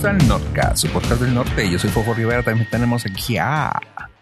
[0.00, 1.70] bienvenidos al Nordcast, su podcast del norte.
[1.70, 3.72] Yo soy Fofo Rivera, también tenemos aquí a...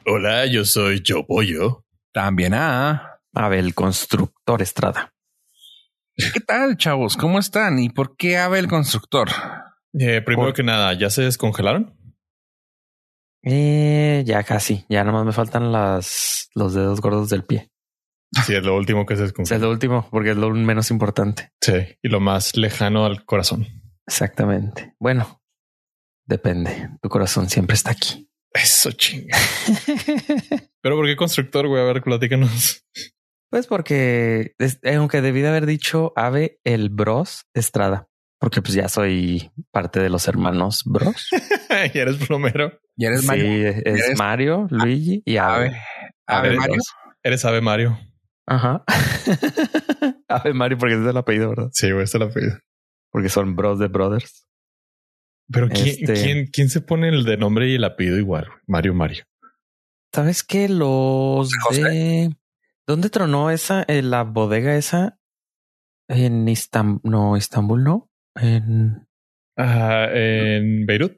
[0.07, 1.85] Hola, yo soy Yo Pollo.
[2.13, 3.21] También a...
[3.35, 5.15] Abel Constructor Estrada.
[6.17, 7.17] ¿Qué tal, chavos?
[7.17, 7.79] ¿Cómo están?
[7.79, 9.29] ¿Y por qué Abel Constructor?
[9.99, 11.95] Eh, primero Por- que nada, ¿ya se descongelaron?
[13.43, 17.71] Eh, ya casi, ya nomás me faltan las, los dedos gordos del pie.
[18.45, 21.53] Sí, es lo último que se sea, es lo último, porque es lo menos importante.
[21.61, 23.67] Sí, y lo más lejano al corazón.
[24.07, 24.95] Exactamente.
[24.99, 25.38] Bueno,
[26.29, 26.91] depende.
[27.03, 28.29] Tu corazón siempre está aquí.
[28.53, 29.37] Eso chinga.
[30.83, 31.83] Pero ¿por qué constructor, güey?
[31.83, 32.85] A ver, platícanos.
[33.51, 38.89] Pues porque, es- aunque debí de haber dicho Ave el Bros Estrada, porque pues ya
[38.89, 41.29] soy parte de los hermanos Bros.
[41.95, 42.79] ¿Y eres plomero?
[42.97, 43.69] ¿Y eres sí, Mario?
[43.69, 45.69] es ¿Eres- Mario, Luigi y Ave.
[46.27, 46.49] Ave.
[46.49, 46.77] Ave Mario.
[47.23, 47.99] Eres Ave Mario.
[48.47, 48.85] Ajá.
[50.29, 51.69] Ave Mario, porque es el apellido, ¿verdad?
[51.73, 52.59] Sí, güey, esta la pido.
[53.11, 54.47] Porque son bros de brothers.
[55.51, 58.47] Pero ¿quién, Este- quién, quién se pone el de nombre y el apellido igual?
[58.49, 58.59] güey?
[58.67, 59.25] Mario Mario.
[60.15, 60.69] ¿Sabes qué?
[60.69, 61.83] Los José.
[61.83, 62.37] de...
[62.87, 65.19] ¿Dónde tronó esa, eh, la bodega esa?
[66.09, 68.11] En Istambul, no, Istambul no.
[68.35, 69.07] En
[69.57, 71.17] Ah, en Beirut.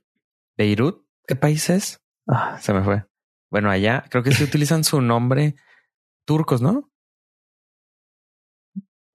[0.56, 1.06] Beirut.
[1.26, 2.00] ¿Qué país es?
[2.26, 3.04] Ah, se me fue.
[3.50, 5.54] Bueno, allá creo que sí utilizan su nombre
[6.26, 6.90] turcos, ¿no?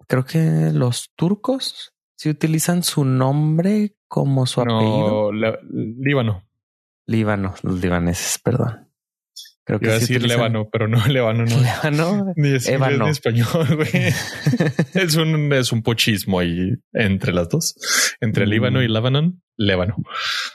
[0.07, 5.31] Creo que los turcos sí utilizan su nombre como su apellido.
[5.33, 6.43] La- Líbano.
[7.07, 8.81] Líbano, los libaneses, perdón.
[9.67, 11.57] Creo que Iba a decir utilizan- Lébano, pero no, Lébano no.
[11.59, 12.33] Líbano.
[12.35, 13.05] Ni es inglés Ébano.
[13.05, 13.89] ni español, güey.
[14.93, 17.75] es un es un pochismo ahí entre las dos.
[18.21, 18.49] Entre Mm.
[18.49, 19.95] Líbano y Lebanon, Lébano.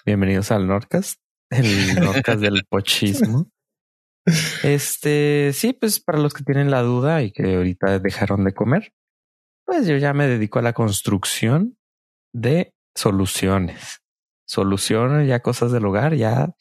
[0.07, 3.51] Bienvenidos al Nordcast, el Nordcast del pochismo.
[4.63, 8.93] Este, sí, pues para los que tienen la duda y que ahorita dejaron de comer,
[9.71, 11.79] pues yo ya me dedico a la construcción
[12.35, 14.01] de soluciones.
[14.45, 16.57] Soluciones, ya cosas del hogar, ya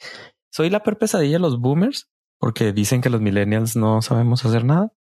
[0.51, 2.07] soy la peor pesadilla de los boomers
[2.39, 4.93] porque dicen que los millennials no sabemos hacer nada.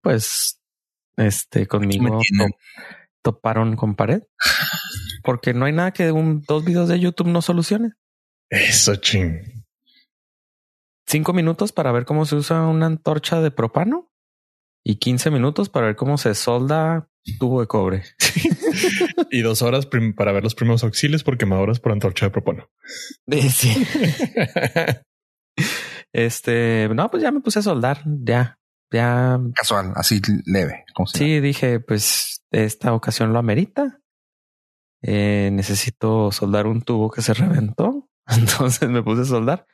[0.00, 0.62] Pues,
[1.18, 2.20] este, me conmigo
[3.22, 4.22] toparon con pared
[5.22, 7.92] porque no hay nada que un, dos videos de YouTube no solucione.
[8.48, 9.62] Eso ching.
[11.06, 14.10] Cinco minutos para ver cómo se usa una antorcha de propano
[14.82, 18.04] y 15 minutos para ver cómo se solda tubo de cobre.
[19.30, 22.68] Y dos horas para ver los primeros auxilios por quemaduras por antorcha de propano.
[23.50, 23.74] Sí.
[26.12, 28.58] Este, no, pues ya me puse a soldar, ya,
[28.90, 29.38] ya.
[29.54, 30.84] Casual, así leve.
[30.94, 34.00] como si Sí, dije, pues esta ocasión lo amerita.
[35.02, 38.08] Eh, necesito soldar un tubo que se reventó.
[38.26, 39.66] Entonces me puse a soldar,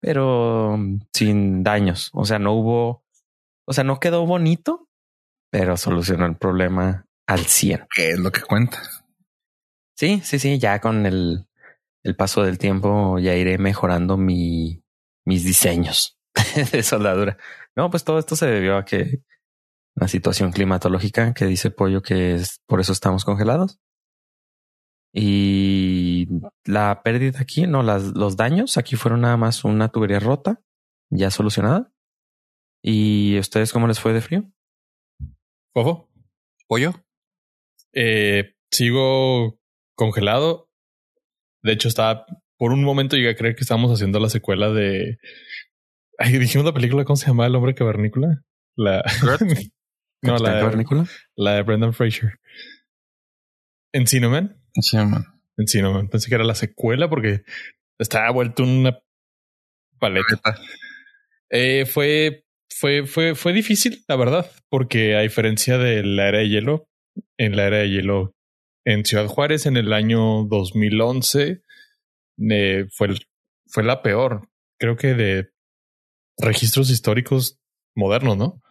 [0.00, 0.78] pero
[1.12, 2.10] sin daños.
[2.12, 3.04] O sea, no hubo,
[3.66, 4.87] o sea, no quedó bonito,
[5.50, 7.86] pero solucionó el problema al 100.
[7.94, 8.82] ¿Qué es lo que cuenta?
[9.96, 11.46] Sí, sí, sí, ya con el,
[12.04, 14.82] el paso del tiempo ya iré mejorando mi,
[15.24, 16.18] mis diseños
[16.72, 17.36] de soldadura.
[17.76, 19.22] No, pues todo esto se debió a que
[19.94, 23.78] la situación climatológica que dice Pollo que es por eso estamos congelados.
[25.12, 26.28] Y
[26.64, 30.60] la pérdida aquí, no, las, los daños aquí fueron nada más una tubería rota,
[31.10, 31.90] ya solucionada.
[32.82, 34.52] ¿Y ustedes cómo les fue de frío?
[35.84, 36.10] Fofo,
[36.66, 36.92] ¿Pollo?
[37.92, 39.60] eh, sigo
[39.94, 40.68] congelado.
[41.62, 45.18] De hecho, estaba por un momento llegué a creer que estábamos haciendo la secuela de.
[46.18, 48.42] Ay, dijimos la película, ¿cómo se llama El hombre cavernícola?
[48.76, 49.04] La.
[49.22, 51.06] no, ¿Capitán la, Cavernícola?
[51.36, 52.40] la de Brendan Fraser.
[53.92, 54.60] Encino Man.
[54.80, 55.26] Sí, man.
[55.56, 56.08] Encino Man.
[56.08, 57.44] Pensé que era la secuela porque
[58.00, 58.98] estaba vuelto una
[60.00, 60.40] paleta.
[61.50, 66.48] Eh, fue, fue, fue, fue difícil, la verdad, porque a diferencia de la era de
[66.48, 66.88] hielo,
[67.36, 68.34] en la era de hielo
[68.84, 71.62] en Ciudad Juárez en el año 2011
[72.50, 73.08] eh, fue,
[73.66, 75.50] fue la peor, creo que de
[76.38, 77.58] registros históricos
[77.94, 78.62] modernos, ¿no?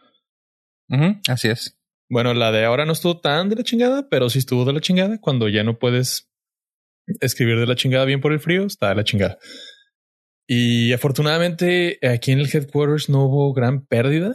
[1.28, 1.78] Así es.
[2.09, 4.80] Bueno, la de ahora no estuvo tan de la chingada, pero sí estuvo de la
[4.80, 5.19] chingada.
[5.19, 6.30] Cuando ya no puedes
[7.19, 9.38] escribir de la chingada bien por el frío, está de la chingada.
[10.47, 14.33] Y afortunadamente aquí en el headquarters no hubo gran pérdida,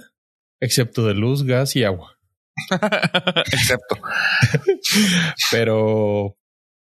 [0.60, 2.18] excepto de luz, gas y agua.
[3.46, 3.96] Excepto.
[5.50, 6.36] Pero,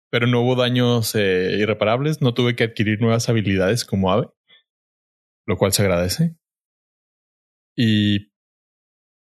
[0.09, 2.21] pero no hubo daños eh, irreparables.
[2.21, 4.27] No tuve que adquirir nuevas habilidades como ave,
[5.45, 6.37] lo cual se agradece.
[7.75, 8.31] Y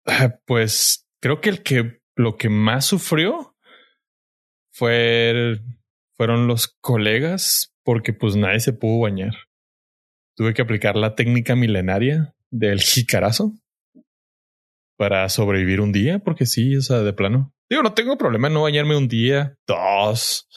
[0.05, 3.55] ah, pues creo que el que lo que más sufrió
[4.73, 5.61] fue el-
[6.17, 9.33] fueron los colegas, porque pues nadie se pudo bañar.
[10.35, 13.53] Tuve que aplicar la técnica milenaria del jicarazo
[14.97, 17.53] para sobrevivir un día, porque sí, o sea, de plano.
[17.69, 20.47] Digo, no tengo problema en no bañarme un día, dos,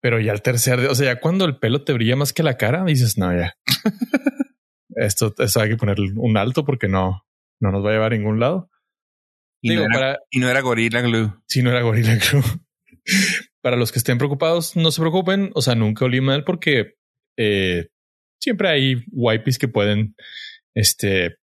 [0.00, 2.42] Pero ya el tercer día, o sea, ya cuando el pelo te brilla más que
[2.42, 3.54] la cara, dices, no, ya.
[4.96, 7.24] esto, esto hay que poner un alto porque no,
[7.60, 8.70] no nos va a llevar a ningún lado.
[9.62, 11.32] Y, Digo, no, era, para- y no era Gorilla Glue.
[11.46, 12.42] Si no era Gorilla Glue.
[13.62, 15.50] Para los que estén preocupados, no se preocupen.
[15.54, 16.96] O sea, nunca olí mal porque
[17.38, 17.88] eh,
[18.40, 20.14] siempre hay wipes que pueden
[20.74, 21.36] este,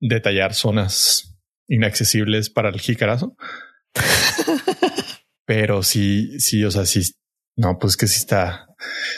[0.00, 3.36] detallar zonas inaccesibles para el jicarazo.
[5.46, 7.02] Pero sí, sí, o sea, sí.
[7.56, 8.68] No, pues que sí está.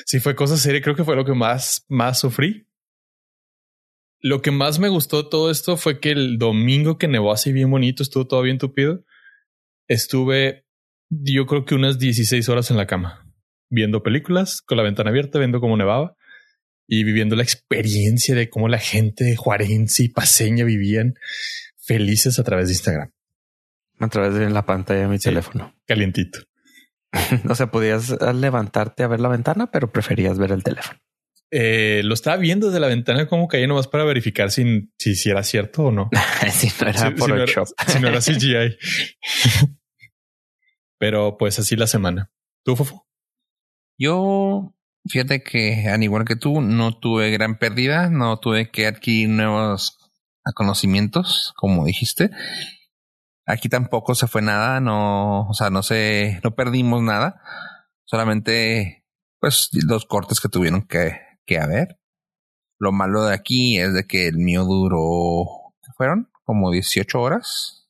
[0.06, 0.80] Sí fue cosa seria.
[0.80, 2.66] Creo que fue lo que más, más sufrí.
[4.22, 7.52] Lo que más me gustó de todo esto fue que el domingo que nevó así
[7.52, 9.04] bien bonito, estuvo todo bien tupido.
[9.88, 10.66] Estuve,
[11.08, 13.26] yo creo que unas 16 horas en la cama,
[13.70, 16.16] viendo películas, con la ventana abierta, viendo cómo nevaba
[16.92, 21.14] y viviendo la experiencia de cómo la gente de Juarense y Paseña vivían
[21.78, 23.12] felices a través de Instagram.
[24.00, 25.24] A través de la pantalla de mi Sí.
[25.28, 25.72] teléfono.
[25.86, 26.40] Calientito.
[27.48, 30.98] O sea, podías eh, levantarte a ver la ventana, pero preferías ver el teléfono.
[31.52, 35.30] Eh, lo estaba viendo desde la ventana como caía nomás para verificar si, si, si
[35.30, 36.08] era cierto o no.
[36.52, 37.68] si no era Si- por si, no el era, shop.
[37.86, 38.76] si no era CGI.
[40.98, 42.30] Pero pues así la semana.
[42.64, 43.06] ¿Tú, Fofo?
[43.98, 44.74] Yo,
[45.06, 49.98] fíjate que al igual que tú, no tuve gran pérdida, no tuve que adquirir nuevos
[50.54, 52.30] conocimientos, como dijiste.
[53.46, 57.40] Aquí tampoco se fue nada, no, o sea, no se, no perdimos nada.
[58.04, 59.04] Solamente,
[59.40, 61.98] pues, los cortes que tuvieron que, que haber.
[62.78, 66.30] Lo malo de aquí es de que el mío duró, ¿qué fueron?
[66.44, 67.88] Como 18 horas.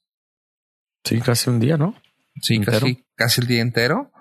[1.05, 1.95] Sí, casi un día, ¿no?
[2.41, 2.81] Sí, ¿Entero?
[2.81, 4.13] casi, casi el día entero.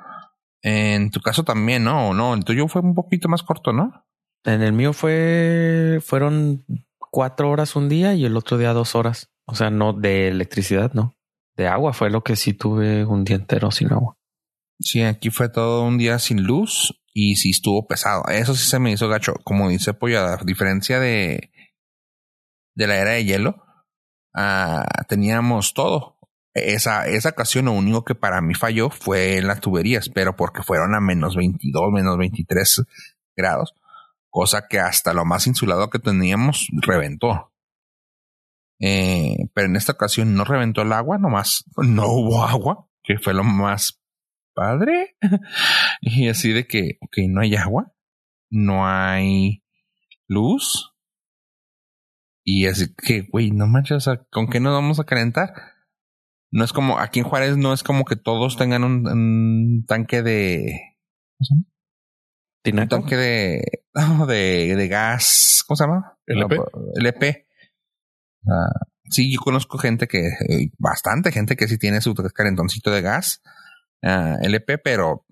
[0.61, 2.13] En tu caso también, ¿no?
[2.13, 4.05] No, el tuyo fue un poquito más corto, ¿no?
[4.43, 6.65] En el mío fue, fueron
[7.11, 9.31] cuatro horas un día y el otro día dos horas.
[9.45, 11.17] O sea, no de electricidad, no.
[11.55, 14.17] De agua fue lo que sí tuve un día entero sin agua.
[14.79, 18.23] Sí, aquí fue todo un día sin luz y sí estuvo pesado.
[18.29, 19.33] Eso sí se me hizo gacho.
[19.43, 21.51] Como dice Pollo, a diferencia de,
[22.75, 23.63] de la era de hielo,
[24.33, 26.18] ah, teníamos todo.
[26.53, 30.95] Esa, esa ocasión lo único que para mí falló fue las tuberías, pero porque fueron
[30.95, 32.83] a menos 22, menos 23
[33.35, 33.75] grados,
[34.29, 37.51] cosa que hasta lo más insulado que teníamos reventó.
[38.81, 43.33] Eh, pero en esta ocasión no reventó el agua, nomás no hubo agua, que fue
[43.33, 44.01] lo más
[44.53, 45.15] padre.
[46.01, 46.97] y así de que,
[47.27, 47.93] no hay agua,
[48.49, 49.63] no hay
[50.27, 50.93] luz.
[52.43, 55.53] Y así que, güey, no manches, ¿con qué nos vamos a calentar?
[56.51, 60.23] No es como, aquí en Juárez no es como que todos tengan un, un tanque
[60.23, 60.95] de,
[61.49, 61.67] un
[62.63, 62.89] ¿Tinaco?
[62.89, 63.83] tanque de,
[64.27, 66.17] de, de gas, ¿cómo se llama?
[66.25, 66.55] LP.
[66.55, 66.65] No,
[66.95, 67.47] LP.
[68.47, 73.01] Ah, sí, yo conozco gente que, eh, bastante gente que sí tiene su calentoncito de
[73.01, 73.41] gas,
[74.03, 75.25] ah, LP, pero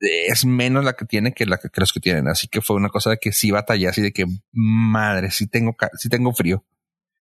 [0.00, 2.26] es menos la que tiene que la que, que los que tienen.
[2.28, 5.76] Así que fue una cosa de que sí batallé así de que madre, sí tengo,
[5.98, 6.64] sí tengo frío.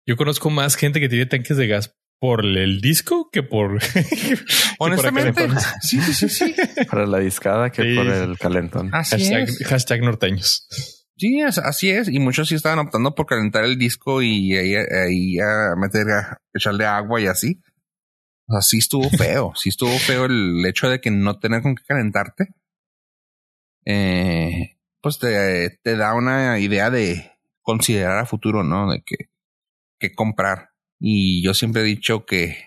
[0.06, 3.80] Yo conozco más gente que tiene tanques de gas por el disco que por.
[3.92, 4.36] que
[4.78, 5.48] por Honestamente,
[5.80, 6.54] sí, sí, sí, sí.
[6.88, 7.96] Para la discada que Sí.
[7.96, 8.90] por el calentón.
[8.94, 9.66] Así hashtag, es.
[9.66, 10.68] hashtag norteños.
[11.16, 12.06] Sí, es- así es.
[12.08, 16.38] Y muchos sí estaban optando por calentar el disco y ahí, ahí a meter, a
[16.54, 17.60] echarle agua y así.
[18.46, 19.52] O sea, sí estuvo feo.
[19.56, 22.54] sí estuvo feo el hecho de que no tener con qué calentarte.
[23.84, 27.32] Eh, pues te, te da una idea de
[27.62, 28.92] considerar a futuro, ¿no?
[28.92, 29.16] De que,
[29.98, 30.68] que comprar.
[31.04, 32.58] Y yo siempre he dicho que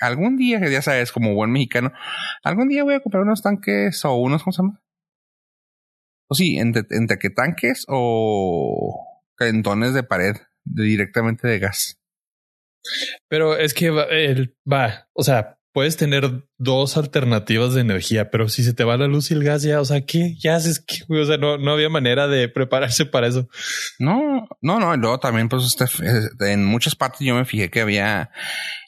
[0.00, 1.92] algún día, que ya sabes, como buen mexicano,
[2.42, 4.82] algún día voy a comprar unos tanques o unos, ¿cómo se llama?
[6.30, 12.00] O sí, entre, entre que tanques o calentones de pared directamente de gas.
[13.28, 18.48] Pero es que va, el- va, o sea, puedes tener dos alternativas de energía, pero
[18.48, 20.34] si se te va la luz y el gas, ya, o sea, ¿qué?
[20.38, 23.48] Ya haces que, o sea, no, no había manera de prepararse para eso.
[23.98, 24.94] No, no, no.
[24.94, 28.30] Y luego también, pues, este, eh, en muchas partes yo me fijé que había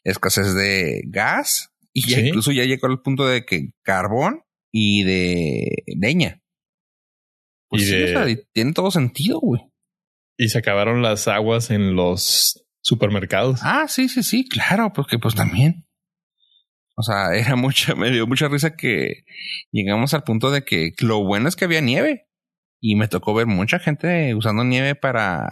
[0.04, 2.28] escasez de gas y ya Sí.
[2.28, 6.40] incluso ya llegó al punto de que carbón y de leña.
[7.68, 9.62] Pues Y sí, de- o sea, tiene todo sentido, güey.
[10.38, 13.58] Y se acabaron las aguas en los supermercados.
[13.64, 15.85] Ah, sí, sí, sí, claro, porque pues también.
[16.96, 19.24] O sea, era mucha, me dio mucha risa que
[19.72, 22.24] llegamos al punto de que lo bueno es que había nieve.
[22.80, 25.48] Y me tocó ver mucha gente usando nieve para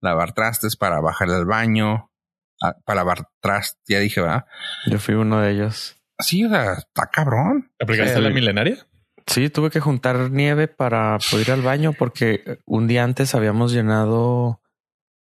[0.00, 2.10] lavar trastes, para bajar al baño,
[2.84, 4.46] para lavar trastes, ya dije, va.
[4.86, 5.96] Yo fui uno de ellos.
[6.20, 7.72] Sí, o sea, está cabrón.
[7.80, 8.20] ¿Aplicaste Sí.
[8.20, 8.76] la milenaria?
[9.26, 13.72] Sí, tuve que juntar nieve para poder ir al baño porque un día antes habíamos
[13.72, 14.60] llenado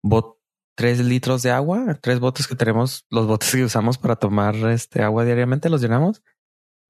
[0.03, 0.36] bot
[0.77, 5.03] tres litros de agua, tres botes que tenemos, los botes que usamos para tomar este
[5.03, 6.23] agua diariamente, los llenamos.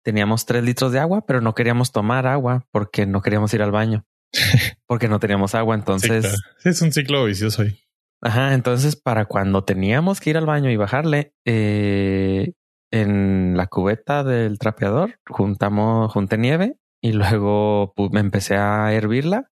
[0.04, 3.72] teníamos tres litros de agua, pero no queríamos tomar agua porque no queríamos ir al
[3.72, 4.04] baño,
[4.86, 5.74] porque no teníamos agua.
[5.74, 6.36] Entonces, Sí, claro.
[6.58, 7.78] Sí, es un ciclo vicioso ahí.
[8.22, 12.52] ajá, entonces para cuando teníamos que ir al baño y bajarle, eh,
[12.92, 19.50] en la cubeta del trapeador juntamos, junté nieve y luego pu- me empecé a hervirla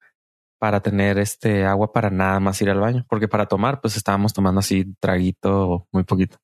[0.63, 4.32] para tener este agua para nada más ir al baño, porque para tomar, pues estábamos
[4.32, 6.38] tomando así traguito muy poquito.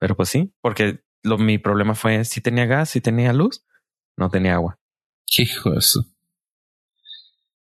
[0.00, 3.62] Pero pues sí, porque lo, mi problema fue si tenía gas, si tenía luz,
[4.16, 4.78] no tenía agua.
[5.36, 6.02] Hijo de su-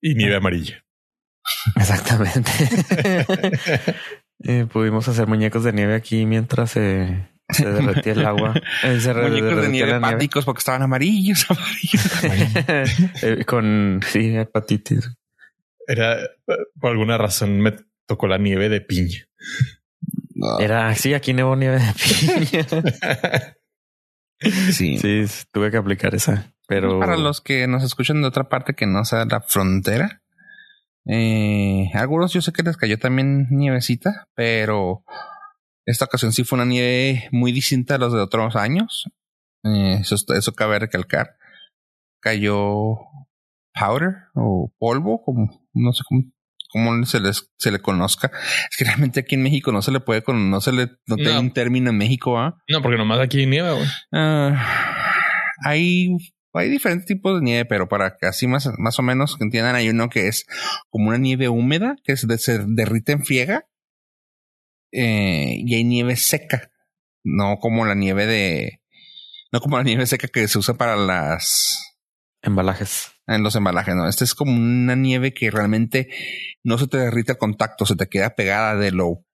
[0.00, 0.82] Y nieve amarilla.
[1.76, 2.50] Exactamente.
[4.46, 8.52] Eh, pudimos hacer muñecos de nieve aquí mientras se, se derretía el agua.
[8.82, 9.96] Eh, se Muñecos de nieve.
[9.96, 13.22] hepáticos porque estaban amarillos, amarillos.
[13.22, 15.10] Eh, Con sí, hepatitis.
[15.86, 16.18] Era,
[16.80, 17.74] por alguna razón, me
[18.06, 19.26] tocó la nieve de piña.
[20.34, 23.56] No, Era así, aquí nevó nieve de piña.
[24.72, 24.98] sí.
[24.98, 26.52] Sí, tuve que aplicar esa.
[26.66, 30.22] Pero Para los que nos escuchan de otra parte que no sea la frontera,
[31.06, 35.04] eh, algunos yo sé que les cayó también nievecita, pero
[35.84, 39.10] esta ocasión sí fue una nieve muy distinta a los de otros años.
[39.64, 41.36] Eh, eso, eso cabe recalcar.
[42.20, 42.96] Cayó
[43.78, 46.22] powder o polvo, como no sé cómo,
[46.70, 48.30] cómo se les se le conozca.
[48.70, 51.16] Es que realmente aquí en México no se le puede con, no se le no,
[51.16, 52.56] tiene un término en México, ¿ah?
[52.68, 53.86] No, porque nomás aquí hay nieve, güey.
[54.12, 55.04] Ah,
[55.64, 56.16] hay,
[56.52, 59.74] hay diferentes tipos de nieve, pero para que así más, más o menos que entiendan,
[59.74, 60.46] hay uno que es
[60.90, 63.66] como una nieve húmeda que se, se derrite en friega
[64.92, 66.70] eh, y hay nieve seca,
[67.24, 68.80] no como la nieve de,
[69.52, 71.93] no como la nieve seca que se usa para las
[72.44, 73.10] embalajes.
[73.26, 74.08] en los embalajes, no.
[74.08, 76.08] Esta es como una nieve que realmente
[76.62, 79.24] no se te derrite al contacto, se te queda pegada de lo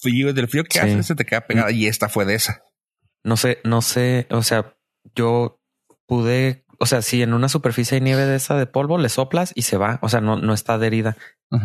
[0.00, 0.78] frío, del frío que Sí.
[0.78, 2.62] hace, se te queda pegada y esta fue de esa.
[3.24, 4.76] No sé, no sé, o sea,
[5.16, 5.60] yo
[6.06, 9.52] pude, o sea, si en una superficie hay nieve de esa de polvo, le soplas
[9.56, 11.16] y se va, o sea, no, no está adherida.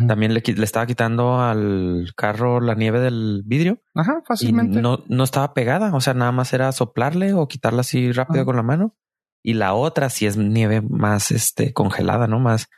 [0.08, 4.80] También le, estaba quitando al carro la nieve del vidrio Ajá, y fácilmente.
[4.80, 8.56] no, no estaba pegada, o sea, nada más era soplarle o quitarla así rápido con
[8.56, 8.96] la mano.
[9.46, 12.40] Y la otra sí es nieve más este congelada, ¿no?
[12.40, 12.68] Más,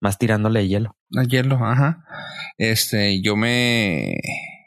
[0.00, 0.96] más tirándole hielo.
[1.16, 2.04] A hielo, ajá.
[2.58, 4.20] Este, yo me,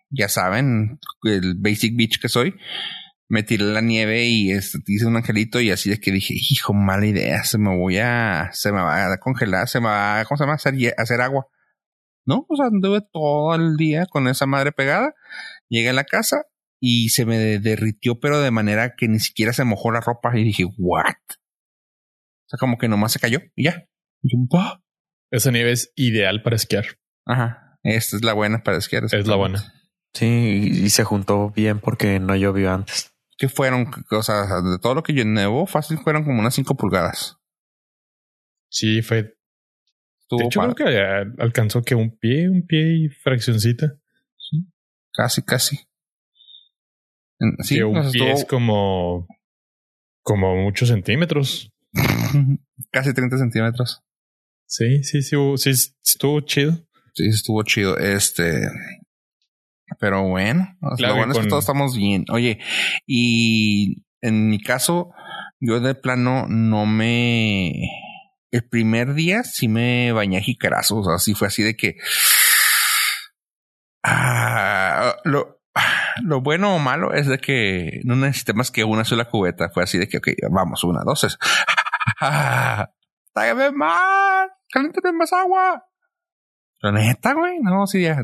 [0.09, 2.55] ya saben, el basic beach que soy,
[3.29, 6.73] me tiré la nieve y este, hice un angelito y así de que dije, hijo,
[6.73, 10.37] mala idea, se me voy a, se me va a congelar, se me va, ¿cómo
[10.37, 10.55] se llama?
[10.55, 11.47] Hacer, hacer agua.
[12.25, 15.13] No, o sea, anduve todo el día con esa madre pegada.
[15.69, 16.43] Llegué a la casa
[16.81, 20.43] y se me derritió, pero de manera que ni siquiera se mojó la ropa y
[20.43, 21.15] dije, what?
[22.55, 23.87] O sea, como que nomás se cayó y ya.
[24.21, 24.79] Y yo, "What?".
[25.31, 26.85] Esa nieve es ideal para esquiar.
[27.25, 27.77] Ajá.
[27.83, 29.05] Esta es la buena para esquiar.
[29.05, 29.73] Es la buena.
[30.13, 33.11] Sí, y, se juntó bien porque no llovió antes.
[33.37, 37.37] Que fueron cosas de todo lo que yo nevó, fácil fueron como unas 5 pulgadas.
[38.69, 39.35] Sí, fue.
[40.21, 40.73] Estuvo De hecho, padre.
[40.75, 43.97] creo que eh, alcanzó que un pie, un pie y fraccioncita.
[45.13, 45.79] casi, casi.
[47.39, 49.27] En- Sí, que un pie es como.
[50.23, 51.69] como muchos centímetros.
[52.91, 54.01] Casi 30 centímetros.
[54.67, 55.69] Sí, sí, sí, sí,
[56.03, 56.73] estuvo chido.
[57.13, 57.97] Sí, estuvo chido.
[57.97, 58.69] Este.
[59.99, 62.25] Pero bueno, Claro, lo bueno es que todos estamos bien.
[62.31, 62.59] Oye,
[63.05, 65.11] y en mi caso,
[65.59, 67.71] yo de plano no me.
[68.51, 71.05] El primer día sí me bañé a jicarazos.
[71.05, 71.97] O sea, sí fue así de que.
[74.03, 75.61] Ah, lo,
[76.23, 79.69] lo bueno o malo es de que no necesité más que una sola cubeta.
[79.73, 81.37] Fue así de que, ok, vamos, una, dos, tres.
[83.33, 85.83] Tráigame más, caléntame más agua.
[86.81, 88.23] La neta, güey, no, sí, ya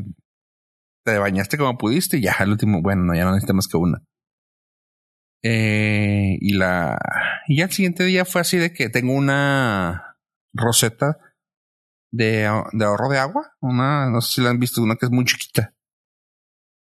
[1.04, 3.76] te bañaste como pudiste y ya al último, bueno, no, ya no necesitas más que
[3.76, 4.02] una.
[5.42, 6.98] Eh, y la,
[7.48, 10.16] y ya el siguiente día fue así de que tengo una
[10.52, 11.18] roseta
[12.12, 15.12] de, de ahorro de agua, una, no sé si la han visto, una que es
[15.12, 15.74] muy chiquita.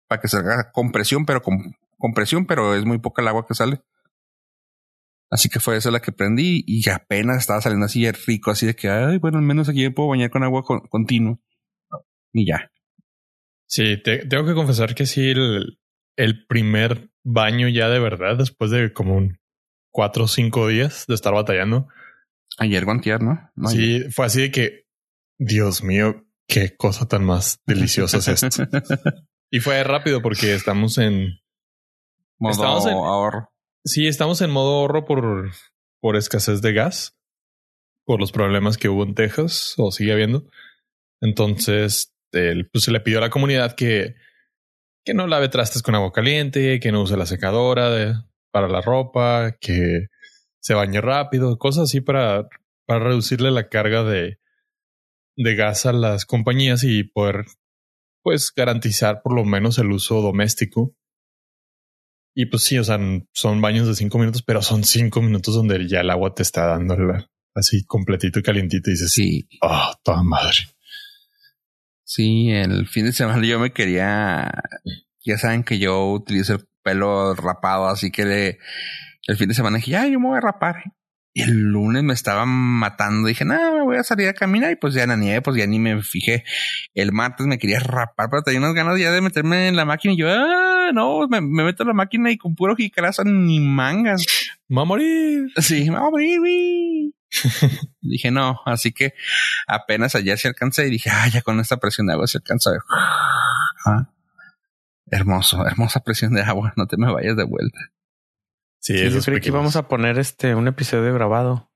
[0.07, 0.91] Para que salga con
[1.25, 3.81] pero con presión, pero es muy poca el agua que sale.
[5.29, 8.75] Así que fue esa la que prendí y apenas estaba saliendo así rico, así de
[8.75, 11.37] que, ay, bueno, al menos aquí me puedo bañar con agua con- continua.
[12.33, 12.71] Y ya.
[13.67, 15.79] Sí, te- tengo que confesar que sí, el,
[16.15, 19.37] el primer baño ya de verdad, después de como un
[19.91, 21.87] cuatro o cinco días de estar batallando,
[22.59, 23.51] Ayer guantier, ¿no?
[23.55, 24.03] No, ayer.
[24.05, 24.85] sí, fue así de que,
[25.37, 28.63] Dios mío, qué cosa tan más deliciosa es esto.
[29.51, 31.39] y fue rápido porque estamos en,
[32.39, 33.49] Modo Estamos en- ahorro.
[33.87, 35.51] Sí, estamos en modo ahorro por,
[35.99, 37.17] por escasez de gas,
[38.05, 40.45] por los problemas que hubo en Texas o sigue habiendo.
[41.21, 44.15] Entonces, pues se le pidió a la comunidad que,
[45.03, 49.57] que no lave trastes con agua caliente, que no use la secadora para la ropa,
[49.59, 50.07] que
[50.59, 52.47] se bañe rápido, cosas así para,
[52.85, 54.39] para reducirle la carga de,
[55.37, 57.45] de gas a las compañías y poder
[58.23, 60.93] pues garantizar por lo menos el uso doméstico.
[62.39, 62.99] Y pues sí, o sea,
[63.33, 66.67] son baños de cinco minutos, pero son cinco minutos donde ya el agua te está
[66.67, 66.95] dando
[67.55, 70.53] así completito y calientito y dices, Sí, oh, toda madre.
[72.03, 74.51] sí, el fin de semana yo me quería,
[75.25, 78.59] ya saben que yo utilizo el pelo rapado, así que le-
[79.27, 80.75] el fin de semana dije, ya, yo me voy a rapar.
[81.37, 83.27] Y el lunes me estaban matando.
[83.27, 84.71] Dije, no, me voy a salir a caminar.
[84.71, 86.43] Y pues ya en la nieve, pues ya ni me fijé.
[86.95, 90.15] El martes me quería rapar, pero tenía unas ganas ya de meterme en la máquina.
[90.15, 93.59] Y yo, ah, no, me, me meto en la máquina y con puro jicarazo ni
[93.59, 94.25] mangas.
[94.75, 95.45] Va a morir.
[95.57, 97.13] Sí, me voy a morir, güey.
[98.01, 99.13] dije, no, así que
[99.67, 102.71] apenas ayer se alcancé y dije, ah, ya con esta presión de agua se alcanza.
[103.85, 104.09] Ah,
[105.11, 106.73] hermoso, hermosa presión de agua.
[106.75, 107.79] No te me vayas de vuelta.
[108.79, 111.71] Sí, Sí, yo creí que íbamos a poner este un episodio grabado.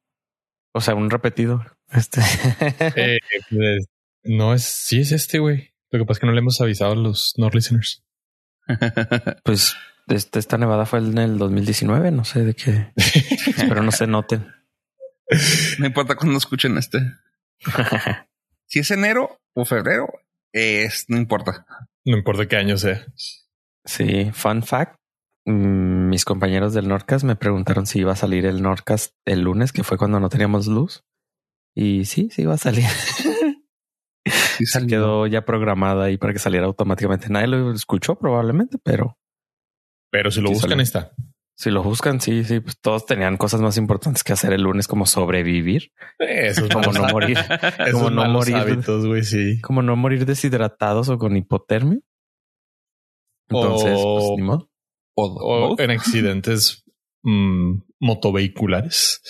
[0.74, 1.66] O sea, un repetido.
[1.90, 2.22] Este.
[2.96, 3.88] Eh, pues,
[4.24, 5.74] no es, sí es este, güey.
[5.90, 8.04] Lo que pasa es que no le hemos avisado a los no listeners.
[9.44, 9.76] pues
[10.08, 12.12] este, esta nevada fue en el 2019.
[12.12, 12.94] No sé de qué.
[13.58, 14.48] Pero no se noten.
[15.80, 17.00] no importa cuando escuchen este.
[18.66, 20.08] Si es enero o febrero,
[20.54, 21.66] es, no importa.
[22.06, 23.06] No importa qué año sea.
[23.86, 24.96] Sí, fun fact.
[25.46, 29.72] mm, Mis compañeros del Nordcast me preguntaron si iba a salir el Nordcast el lunes,
[29.72, 31.06] que fue cuando no teníamos luz.
[31.74, 32.84] Y sí, sí iba a salir.
[34.58, 34.88] Sí Se salió.
[34.90, 37.30] quedó ya programada ahí para que saliera automáticamente.
[37.30, 39.18] Nadie lo escuchó probablemente, pero
[40.12, 40.84] Pero si lo Sí, buscan, salió.
[40.84, 41.12] está.
[41.58, 44.88] si lo buscan, sí, sí, pues todos tenían cosas más importantes que hacer el lunes,
[44.88, 47.38] como sobrevivir, Eso es como no morir,
[47.80, 48.56] Esos como no morir.
[48.58, 49.60] hábitos, güey, sí.
[49.62, 52.00] como no morir deshidratados o con hipotermia.
[53.50, 54.71] Entonces, O- pues ni modo.
[55.26, 56.84] O- en accidentes
[57.24, 59.22] mm, motovehiculares.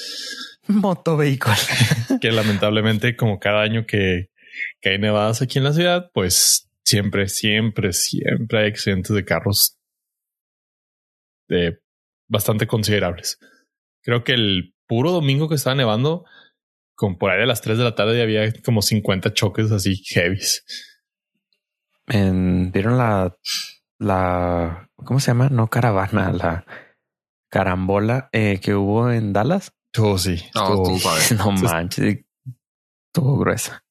[0.67, 1.55] Motovehículo.
[2.21, 4.29] que lamentablemente, como cada año que,
[4.81, 9.77] que hay nevadas aquí en la ciudad, pues siempre, siempre, siempre hay accidentes de carros
[11.47, 11.79] de
[12.27, 13.39] bastante considerables.
[14.03, 16.25] Creo que el puro domingo que estaba nevando,
[16.95, 20.63] con por ahí de las 3 de la tarde, había como 50 choques así heavies.
[22.07, 23.35] En- ¿Vieron la,
[24.01, 25.49] la, ¿cómo se llama?
[25.49, 26.65] No caravana, la
[27.49, 29.73] carambola eh, que hubo en Dallas.
[29.97, 30.43] Oh, sí.
[30.55, 30.97] No, tú.
[31.37, 32.19] No manches,
[33.07, 33.83] estuvo gruesa.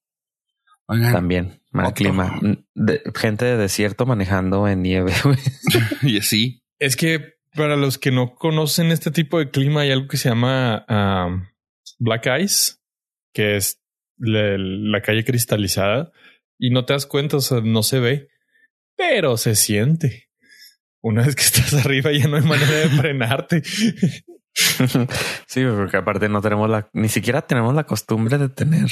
[0.86, 1.94] Oigan, También, mal Otro.
[1.94, 2.40] clima.
[2.74, 5.12] De- gente de desierto manejando en nieve.
[5.22, 5.38] güey.
[6.02, 6.64] y sí.
[6.78, 10.28] Es que para los que no conocen este tipo de clima, hay algo que se
[10.30, 11.46] llama um,
[11.98, 12.74] Black Ice,
[13.32, 13.80] que es
[14.18, 16.10] la, la calle cristalizada
[16.58, 18.28] y no te das cuenta, o sea, no se ve,
[19.00, 20.28] pero se siente.
[21.02, 23.62] Una vez que estás arriba ya no hay manera de frenarte.
[25.46, 28.88] sí, porque aparte no tenemos la, ni siquiera tenemos la costumbre de tener,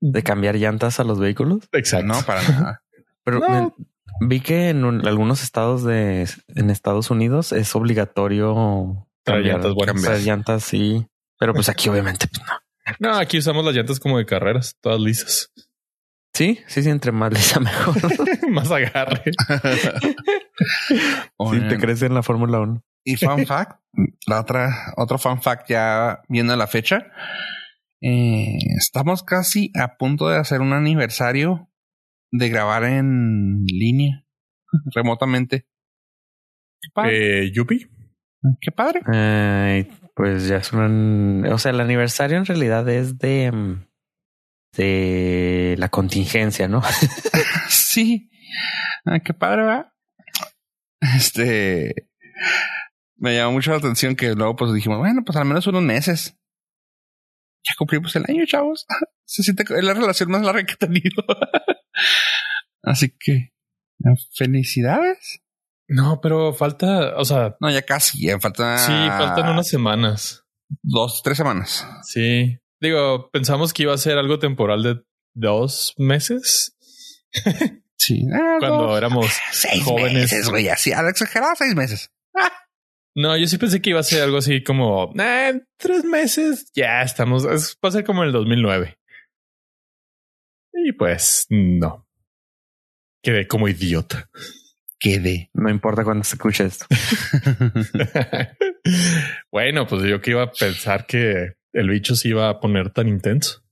[0.00, 1.60] de cambiar llantas a los vehículos.
[1.72, 2.06] Exacto.
[2.06, 2.82] No, para nada.
[3.24, 3.48] Pero No.
[3.48, 3.72] me-
[4.28, 9.74] vi que en un- algunos estados de en Estados Unidos es obligatorio Traer cambiar llantas
[9.74, 10.24] buenas.
[10.24, 11.06] llantas, sí.
[11.38, 12.54] Pero pues aquí obviamente pues, no.
[13.00, 15.50] No, aquí usamos las llantas como de carreras, todas lisas.
[16.36, 17.96] Sí, sí, sí, entre más lisa mejor.
[18.50, 19.22] Más agarre.
[20.88, 21.00] sí,
[21.38, 22.84] Oigan, te crees en la Fórmula 1.
[23.04, 23.80] Y fun fact,
[24.26, 27.06] la otra, otro fun fact ya viendo la fecha.
[28.02, 31.70] eh, estamos casi a punto de hacer un aniversario
[32.32, 34.26] de grabar en línea,
[34.94, 35.66] remotamente.
[36.82, 37.44] Qué padre.
[37.46, 37.86] Eh, Yupi.
[38.60, 39.00] Qué padre.
[40.14, 43.78] Pues ya es un, o sea, el aniversario en realidad es de
[44.76, 46.82] de la contingencia, ¿no?
[47.68, 48.30] Sí.
[49.06, 49.92] Ah, qué padre, ¿verdad?
[51.00, 52.08] Este
[53.18, 56.36] me llamó mucho la atención que luego pues dijimos, bueno, pues al menos unos meses.
[57.64, 58.86] Ya cumplimos el año, chavos.
[59.24, 61.24] Se siente es la relación más larga que he tenido.
[62.82, 63.52] Así que
[64.36, 65.40] felicidades.
[65.88, 68.78] No, pero falta, o sea, No, ya casi, ya falta.
[68.78, 70.44] sí, faltan unas semanas.
[70.82, 71.86] dos, tres semanas.
[72.02, 72.58] Sí.
[72.80, 75.02] Digo, pensamos que iba a ser algo temporal de
[75.34, 76.76] dos meses
[77.98, 78.24] Sí.
[78.32, 80.12] Ah, cuando dos, éramos seis jóvenes.
[80.14, 80.68] meses, güey.
[80.68, 82.10] Así, al exagerar, seis meses.
[83.18, 86.70] No, yo sí pensé que iba a ser algo así como "Ah, en tres meses.
[86.74, 87.44] Ya estamos.
[87.46, 88.98] es- Va a ser como en el 2009.
[90.74, 92.06] Y pues no.
[93.22, 94.28] Quedé como idiota.
[95.00, 95.50] Quedé.
[95.54, 96.84] No importa cuándo se escuche esto.
[99.50, 103.08] bueno, pues yo que iba a pensar que el bicho se iba a poner tan
[103.08, 103.62] intenso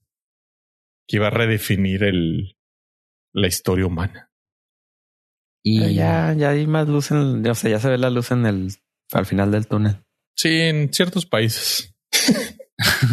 [1.07, 2.55] que iba a redefinir el
[3.33, 4.31] la historia humana.
[5.61, 8.45] Y ya, ya hay más luz en, o sea, ya se ve la luz en
[8.45, 8.73] el,
[9.11, 10.05] al final del túnel.
[10.35, 11.93] Sí, en ciertos países.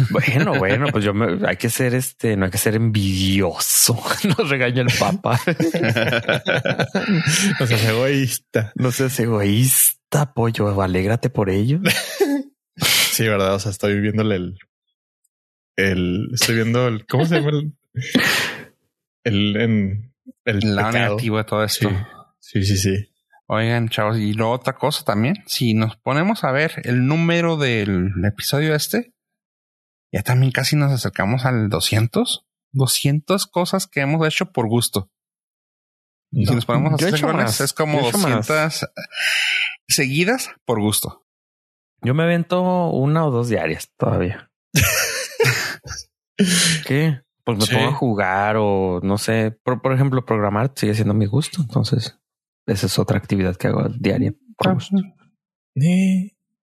[0.09, 3.97] Bueno, bueno, pues yo me, hay que ser este, no hay que ser envidioso.
[4.37, 5.39] Nos regaña el papa.
[7.59, 8.73] no seas egoísta.
[8.75, 10.81] No seas egoísta, pollo.
[10.81, 11.79] Alégrate por ello.
[12.75, 13.55] Sí, verdad.
[13.55, 14.57] O sea, estoy viéndole el,
[15.75, 17.51] el, estoy viendo el, ¿cómo se llama?
[17.51, 17.73] El,
[19.23, 20.13] el, en,
[20.45, 21.89] el lado negativo de todo esto.
[22.39, 23.09] Sí, sí, sí, sí.
[23.47, 28.11] Oigan, chavos, y luego otra cosa también, si nos ponemos a ver el número del
[28.25, 29.13] episodio este,
[30.13, 32.45] ya también casi nos acercamos al 200.
[32.73, 35.11] 200 cosas que hemos hecho por gusto.
[36.31, 38.89] si nos ponemos a hacer más, es como 200
[39.87, 41.25] seguidas por gusto.
[42.01, 44.51] Yo me avento una o dos diarias todavía.
[46.85, 47.21] ¿Qué?
[47.43, 49.51] Pues me pongo a jugar o no sé.
[49.51, 51.61] Por, por, ejemplo, programar sigue siendo mi gusto.
[51.61, 52.17] Entonces,
[52.65, 54.33] esa es otra actividad que hago diaria.
[54.57, 54.97] Por gusto.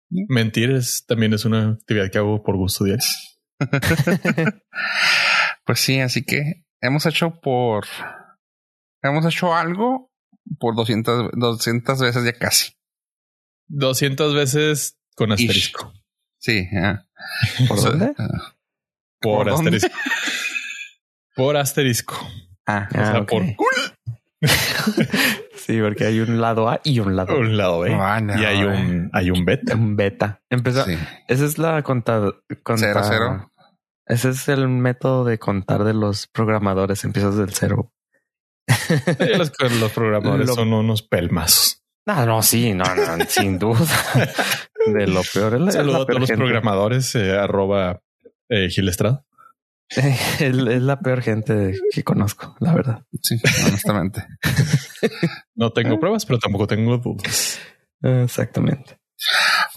[0.09, 3.05] Mentir es, también es una actividad que hago por gusto diario.
[5.65, 7.87] pues sí, así que hemos hecho por.
[9.03, 10.11] Hemos hecho algo
[10.59, 12.73] por 200, 200 veces ya casi.
[13.69, 15.93] 200 veces con asterisco.
[16.39, 16.69] Sí.
[17.69, 18.15] ¿Por dónde?
[19.21, 19.91] Por, asterisco.
[21.35, 22.15] por asterisco.
[22.67, 23.43] Ah, o sea, por
[25.55, 27.41] sí, porque hay un lado A y un lado B.
[27.41, 27.95] Un lado B.
[27.95, 29.75] Ah, y hay un, hay un beta.
[29.75, 30.43] Un beta.
[30.51, 30.85] Empezó.
[31.29, 32.33] Esa es la conta,
[32.77, 33.53] Cero, cero.
[34.07, 37.05] Ese es el método de contar de los programadores.
[37.05, 37.93] Empiezas del cero.
[39.39, 41.83] los, los, programadores son unos pelmazos.
[42.07, 43.81] No, no, sí, no, no sin duda.
[44.87, 45.55] De lo peor.
[45.55, 48.01] Es Saludos a todos los programadores, eh, arroba
[48.49, 49.25] eh, Gilestrada.
[50.41, 53.05] es la peor gente que conozco, la verdad.
[53.23, 54.27] Sí, honestamente.
[55.55, 57.61] no tengo pruebas, pero tampoco tengo dudas.
[58.03, 58.99] Exactamente.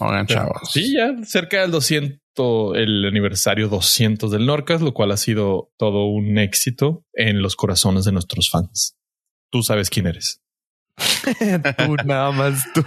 [0.00, 0.70] Oigan, chavos.
[0.72, 6.06] Sí, ya cerca del 200, el aniversario 200 del Norcas, lo cual ha sido todo
[6.06, 8.96] un éxito en los corazones de nuestros fans.
[9.50, 10.42] Tú sabes quién eres.
[11.86, 12.82] tú, nada más tú.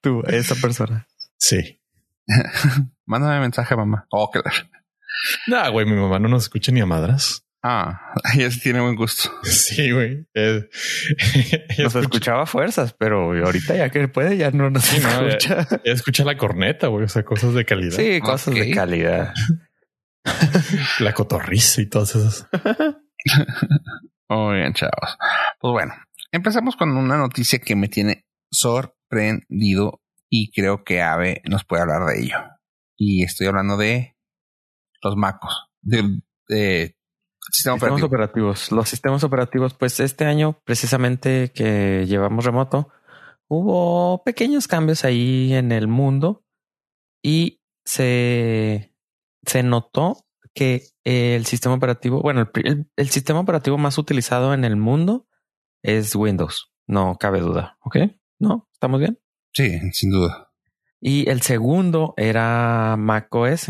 [0.00, 1.06] tú, esa persona.
[1.38, 1.80] Sí.
[3.06, 4.06] Mándame mensaje, mamá.
[4.10, 4.50] Oh, claro.
[5.46, 7.46] Nah, güey, mi mamá no nos escucha ni a madras.
[7.62, 9.28] Ah, ella sí tiene buen gusto.
[9.42, 10.26] Sí, güey.
[11.78, 15.66] nos escuchaba a fuerzas, pero ahorita ya que puede, ya no nos escucha.
[15.84, 17.04] Ya, escucha la corneta, güey.
[17.04, 17.96] O sea, cosas de calidad.
[17.96, 19.34] Sí, cosas de calidad.
[21.00, 22.46] la cotorriza y todas esas.
[24.28, 25.18] Muy bien, chavos.
[25.58, 25.94] Pues bueno,
[26.30, 30.02] empezamos con una noticia que me tiene sorprendido
[30.38, 32.36] y creo que Ave nos puede hablar de ello.
[32.98, 34.16] Y estoy hablando de
[35.02, 36.96] los MacOS, de,
[37.50, 38.70] sistemas operativos.
[38.70, 42.88] Los sistemas operativos, pues este año, precisamente que llevamos remoto,
[43.48, 46.44] hubo pequeños cambios ahí en el mundo
[47.22, 48.94] y se,
[49.46, 54.76] se notó que el sistema operativo, bueno, el, el, sistema operativo más utilizado en el
[54.76, 55.28] mundo
[55.82, 56.72] es Windows.
[56.86, 57.78] No cabe duda.
[57.84, 57.96] ¿Ok?
[58.38, 58.68] ¿No?
[58.72, 59.18] ¿Estamos bien?
[59.56, 60.52] Sí, sin duda.
[61.00, 63.68] Y el segundo era Mac OS.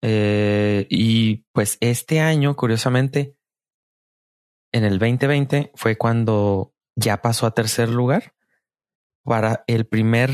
[0.00, 3.36] Eh, y pues este año, curiosamente,
[4.72, 8.32] en el 2020 fue cuando ya pasó a tercer lugar.
[9.22, 10.30] Para el primer,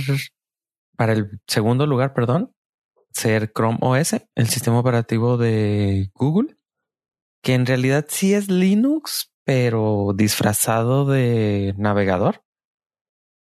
[0.97, 2.55] para el segundo lugar, perdón,
[3.11, 6.59] ser Chrome OS, el sistema operativo de Google,
[7.43, 12.46] que en realidad sí es Linux, pero disfrazado de navegador.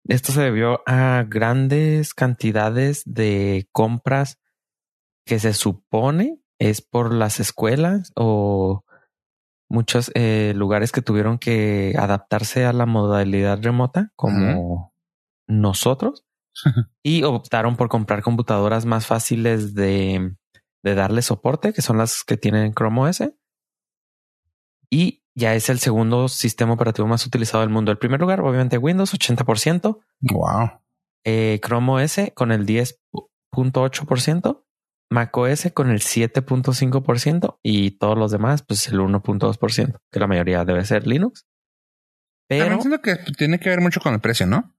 [0.09, 4.39] Esto se debió a grandes cantidades de compras
[5.27, 8.85] que se supone es por las escuelas o
[9.69, 14.95] muchos eh, lugares que tuvieron que adaptarse a la modalidad remota como
[15.47, 16.25] nosotros
[17.03, 20.35] y optaron por comprar computadoras más fáciles de,
[20.83, 23.25] de darle soporte, que son las que tienen Chrome OS.
[24.91, 27.93] Y ya es el segundo sistema operativo más utilizado del mundo.
[27.93, 29.99] El primer lugar, obviamente, Windows, 80%.
[30.21, 30.71] Wow.
[31.25, 34.65] Eh, Chrome OS con el 10.8%
[35.11, 40.85] macOS con el 7.5% y todos los demás, pues el 1.2%, que la mayoría debe
[40.85, 41.47] ser Linux.
[42.49, 44.75] Pero lo que tiene que ver mucho con el precio, ¿no?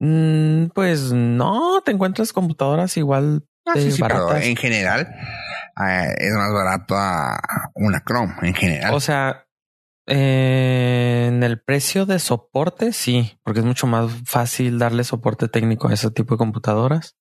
[0.00, 4.44] Mm, pues no, te encuentras computadoras igual ah, baratas.
[4.44, 5.08] en general
[5.86, 7.38] eh, es más barato a
[7.74, 8.94] una Chrome en general.
[8.94, 9.46] O sea,
[10.06, 15.88] eh, en el precio de soporte, sí, porque es mucho más fácil darle soporte técnico
[15.88, 17.16] a ese tipo de computadoras.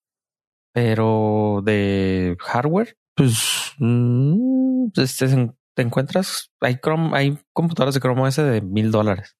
[0.73, 8.35] Pero de hardware, pues mm, este, te encuentras, hay Chrome, hay computadoras de Chrome OS
[8.35, 9.35] de mil dólares.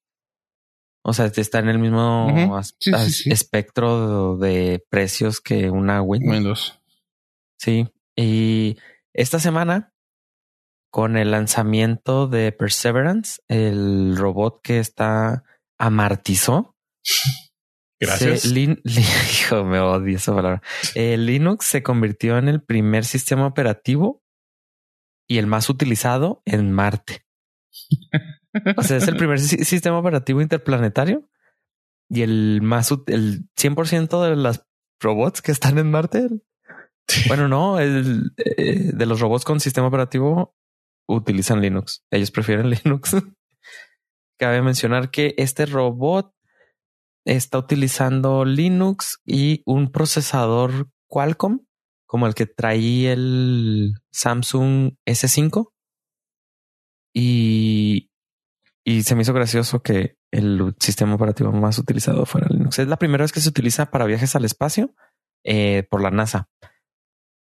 [1.04, 2.60] O sea, está en el mismo
[3.26, 6.34] espectro de precios que una Windows.
[6.34, 6.82] Windows.
[7.58, 8.78] Sí, Y
[9.14, 9.94] esta semana,
[10.92, 15.44] con el lanzamiento de Perseverance, el robot que está
[15.78, 16.76] amartizó.
[18.00, 18.46] Gracias.
[18.56, 20.62] hijo, me odio esa palabra.
[20.96, 24.22] El Linux se convirtió en el primer sistema operativo
[25.28, 27.26] y el más utilizado en Marte.
[28.78, 31.30] o sea, es el primer sistema operativo interplanetario
[32.10, 34.66] y el más, el 100% de las
[35.00, 36.30] robots que están en Marte.
[37.28, 40.56] Bueno, no, el, eh, de los robots con sistema operativo
[41.08, 42.04] utilizan Linux.
[42.12, 43.16] Ellos prefieren Linux.
[44.40, 46.34] Cabe mencionar que este robot
[47.26, 51.66] está utilizando Linux y un procesador Qualcomm
[52.06, 55.72] como el que traía el Samsung S5
[57.14, 58.12] y,
[58.86, 62.80] y se me hizo gracioso que el sistema operativo más utilizado fuera Linux.
[62.80, 64.94] Es la primera vez que se utiliza para viajes al espacio
[65.44, 66.50] eh, por la NASA,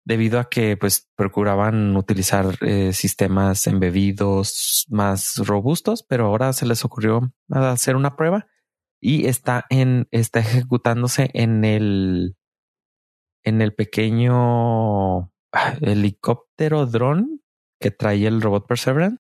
[0.05, 6.85] debido a que pues procuraban utilizar eh, sistemas embebidos más robustos, pero ahora se les
[6.85, 8.47] ocurrió hacer una prueba
[9.01, 12.37] y está en está ejecutándose en el
[13.45, 17.43] en el pequeño ah, helicóptero dron
[17.81, 19.19] que trae el robot Perseverance.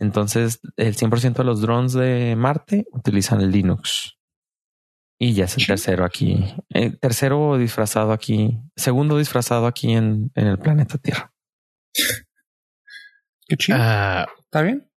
[0.00, 4.17] Entonces, el 100% de los drones de Marte utilizan Linux.
[5.18, 6.44] Y ya es el tercero aquí.
[6.70, 8.58] El eh, tercero disfrazado aquí.
[8.76, 11.32] Segundo disfrazado aquí en, en el planeta Tierra.
[13.48, 13.78] Qué chido.
[13.80, 14.88] Ah, ¿Está bien?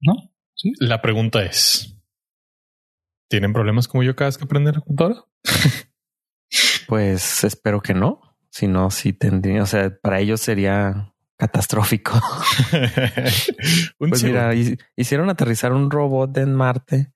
[0.00, 0.14] ¿No?
[0.54, 0.72] ¿Sí?
[0.80, 1.96] La pregunta es:
[3.28, 5.24] ¿Tienen problemas como yo cada vez que aprender la computadora?
[6.88, 8.20] Pues espero que no.
[8.50, 12.12] Si no, sí tendría, o sea, para ellos sería catastrófico.
[13.98, 14.52] pues mira,
[14.96, 17.12] hicieron aterrizar un robot en Marte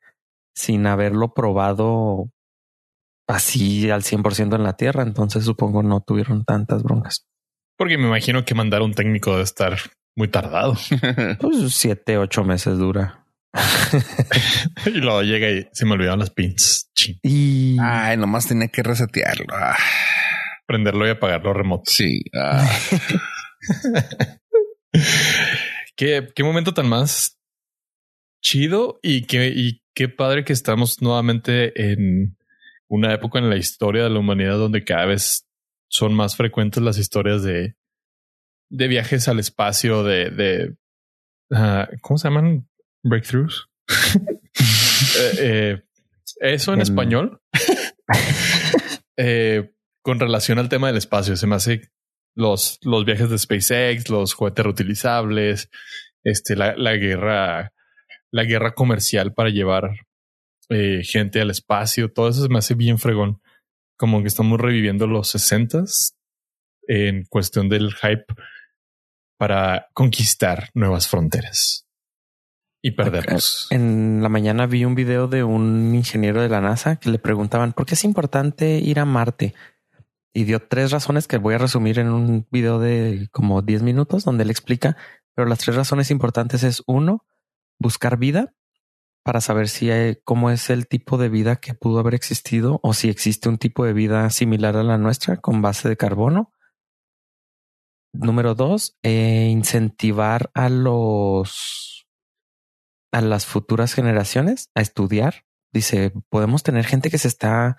[0.55, 2.31] sin haberlo probado
[3.27, 5.03] así al 100% en la Tierra.
[5.03, 7.27] Entonces supongo no tuvieron tantas broncas.
[7.77, 9.79] Porque me imagino que mandar un técnico de estar
[10.17, 10.77] muy tardado.
[11.41, 13.27] pues siete, ocho meses dura.
[14.87, 16.91] y luego llega y se me olvidaron las pins.
[17.23, 19.47] Y ay, nomás tenía que resetearlo.
[19.53, 19.77] Ah.
[20.67, 21.91] Prenderlo y apagarlo remoto.
[21.91, 22.23] Sí.
[22.35, 22.69] Ah.
[25.97, 27.39] ¿Qué, qué momento tan más
[28.43, 32.37] chido y qué, y qué padre que estamos nuevamente en
[32.89, 35.47] una época en la historia de la humanidad donde cada vez
[35.89, 37.77] son más frecuentes las historias de,
[38.71, 40.77] de viajes al espacio, de, de
[41.51, 42.69] uh, ¿cómo se llaman?
[43.03, 43.69] breakthroughs.
[45.17, 45.83] Eh, eh,
[46.41, 47.41] eso en, español.
[49.17, 51.93] Eh, con relación al tema del espacio, se me hace
[52.35, 55.71] los, los viajes de SpaceX, los juguetes reutilizables,
[56.25, 57.73] este, la, la guerra,
[58.33, 59.91] la guerra comercial para llevar
[60.69, 63.41] gente al espacio, todo eso me hace bien fregón.
[63.97, 66.17] Como que estamos reviviendo los sesentas
[66.87, 68.27] en cuestión del hype
[69.39, 71.87] para conquistar nuevas fronteras
[72.83, 73.69] y perdernos.
[73.71, 77.73] En la mañana vi un video de un ingeniero de la NASA que le preguntaban
[77.73, 79.55] por qué es importante ir a Marte
[80.35, 84.25] y dio tres razones que voy a resumir en un video de como 10 minutos
[84.25, 84.97] donde él explica,
[85.35, 87.25] pero las tres razones importantes es uno,
[87.79, 88.55] buscar vida
[89.25, 92.93] para saber si hay, cómo es el tipo de vida que pudo haber existido o
[92.93, 96.53] si existe un tipo de vida similar a la nuestra con base de carbono.
[98.13, 102.07] Número dos, eh, incentivar a los
[103.13, 105.45] a las futuras generaciones a estudiar.
[105.73, 107.77] Dice, podemos tener gente que se está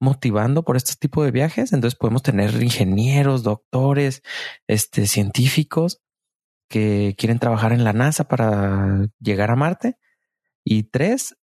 [0.00, 1.72] motivando por este tipo de viajes.
[1.72, 4.22] Entonces podemos tener ingenieros, doctores,
[4.66, 6.00] este, científicos
[6.68, 9.98] que quieren trabajar en la NASA para llegar a Marte.
[10.68, 11.36] Y tres,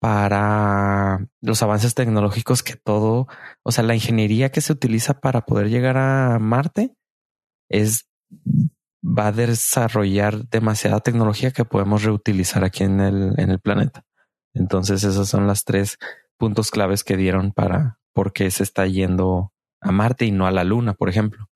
[0.00, 3.26] para los avances tecnológicos que todo,
[3.62, 6.94] o sea, la ingeniería que se utiliza para poder llegar a Marte
[7.68, 8.08] es
[9.04, 14.04] va a desarrollar demasiada tecnología que podemos reutilizar aquí en el, en el planeta.
[14.54, 15.98] Entonces, esos son las tres
[16.38, 20.50] puntos claves que dieron para por qué se está yendo a Marte y no a
[20.50, 21.48] la Luna, por ejemplo.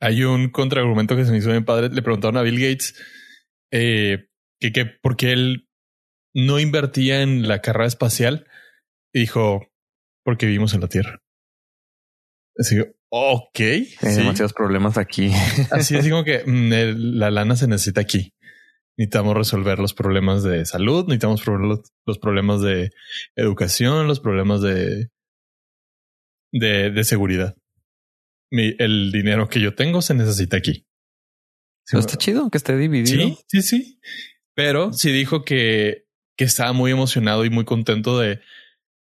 [0.00, 1.88] Hay un contraargumento que se me hizo bien padre.
[1.88, 2.94] Le preguntaron a Bill Gates
[3.70, 4.28] eh,
[4.60, 5.63] que, que por qué él
[6.34, 8.46] no invertía en la carrera espacial
[9.12, 9.68] y dijo
[10.24, 11.22] porque vivimos en la Tierra.
[12.56, 12.76] Así
[13.16, 13.60] Ok.
[13.60, 15.30] Hay demasiados problemas aquí.
[15.70, 18.34] Así es como que mm, la lana se necesita aquí.
[18.96, 22.90] Necesitamos resolver los problemas de salud, necesitamos resolver los, problemas de
[23.34, 25.10] educación, los problemas de,
[26.52, 27.56] de, seguridad.
[28.50, 30.86] el dinero que yo tengo se necesita aquí.
[31.92, 33.28] está chido que esté dividido.
[33.28, 34.00] Sí, sí, sí.
[34.54, 36.03] Pero sí dijo que,
[36.36, 38.40] que estaba muy emocionado y muy contento de,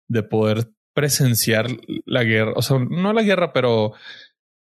[0.10, 1.68] de poder presenciar
[2.06, 3.94] la guerra, o sea, no la guerra, pero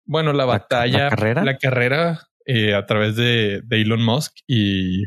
[0.05, 1.43] Bueno, la batalla, la carrera.
[1.43, 5.03] la carrera eh, a través de, de Elon Musk y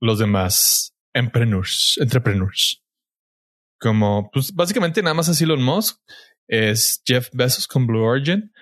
[0.00, 2.82] los demás entrepreneurs, entrepreneurs.
[3.80, 5.98] Como, pues básicamente nada más es Elon Musk,
[6.48, 8.52] es Jeff Bezos con Blue Origin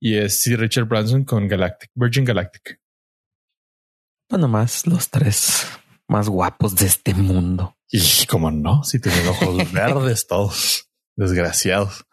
[0.00, 2.78] y es Sir Richard Branson con Galactic, Virgin Galactic.
[4.28, 5.66] Pues nomás los tres
[6.12, 7.76] más guapos de este mundo.
[7.90, 12.04] Y como no, si tienen ojos verdes todos, desgraciados.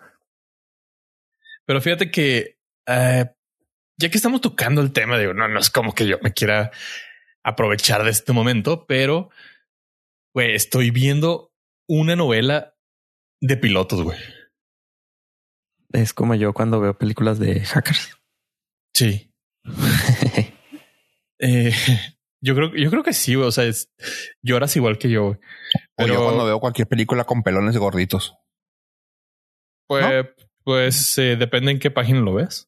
[1.66, 2.58] Pero fíjate que
[2.88, 3.26] eh,
[3.98, 6.72] ya que estamos tocando el tema, digo, no, no es como que yo me quiera
[7.44, 9.30] aprovechar de este momento, pero
[10.34, 11.54] güey, estoy viendo
[11.88, 12.76] una novela
[13.42, 14.18] de pilotos, güey.
[15.92, 18.18] Es como yo cuando veo películas de hackers.
[18.94, 19.34] Sí.
[21.42, 21.72] Eh,
[22.42, 23.48] yo creo, yo creo que sí, güey.
[23.48, 23.92] O sea, es,
[24.42, 25.26] lloras igual que yo.
[25.26, 25.36] güey.
[25.36, 25.40] O
[25.98, 28.36] Pero- yo cuando veo cualquier película con pelones gorditos.
[29.88, 30.06] Pues,
[30.64, 32.68] pues eh, depende en qué página lo ves.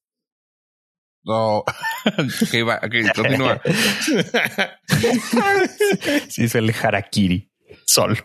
[1.24, 1.64] No,
[2.52, 3.62] que iba, que continúa.
[6.30, 7.52] sí, es el harakiri.
[7.86, 8.18] Sol.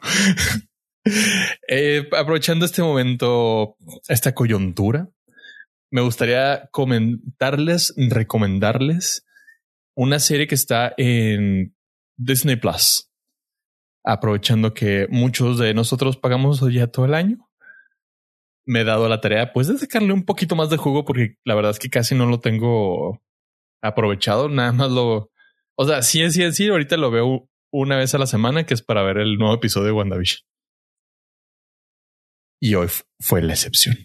[1.69, 3.77] Eh, aprovechando este momento,
[4.09, 5.09] esta coyuntura,
[5.91, 9.26] me gustaría comentarles, recomendarles
[9.97, 11.75] una serie que está en
[12.17, 13.11] Disney Plus.
[14.05, 17.39] Aprovechando que muchos de nosotros pagamos ya todo el año,
[18.65, 21.55] me he dado la tarea pues de sacarle un poquito más de jugo porque la
[21.55, 23.23] verdad es que casi no lo tengo
[23.83, 24.49] aprovechado.
[24.49, 25.31] Nada más lo,
[25.77, 28.83] o sea, sí, sí, sí, ahorita lo veo una vez a la semana, que es
[28.83, 30.41] para ver el nuevo episodio de WandaVision.
[32.61, 32.89] Y hoy
[33.21, 33.97] fue la excepción.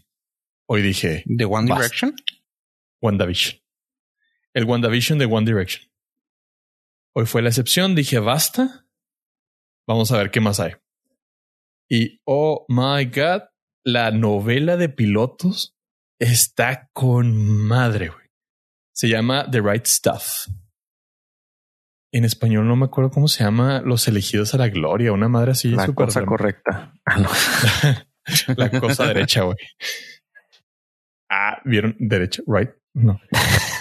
[0.67, 1.73] Hoy dije ¿De One.
[1.73, 2.15] Direction?
[3.01, 3.60] WandaVision.
[4.53, 5.89] El WandaVision de One Direction.
[7.15, 7.95] Hoy fue la excepción.
[7.95, 8.85] Dije basta.
[9.87, 10.73] Vamos a ver qué más hay.
[11.89, 13.43] Y oh my god,
[13.85, 15.75] la novela de pilotos
[16.19, 17.35] está con
[17.67, 18.07] madre.
[18.09, 18.27] güey.
[18.95, 20.47] Se llama The Right Stuff.
[22.13, 23.81] En español no me acuerdo cómo se llama.
[23.81, 25.13] Los elegidos a la gloria.
[25.13, 25.69] Una madre así.
[25.69, 26.93] la cosa correcta.
[27.03, 27.29] Ah, no.
[28.55, 29.57] La cosa derecha, güey.
[31.29, 32.69] Ah, vieron derecha, right?
[32.93, 33.19] No.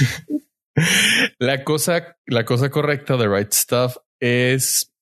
[1.38, 4.92] la cosa, la cosa correcta de Right Stuff es,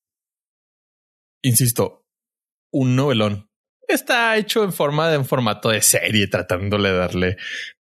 [1.42, 2.06] insisto,
[2.72, 3.48] un novelón.
[3.86, 7.36] Está hecho en forma de en formato de serie, tratándole de darle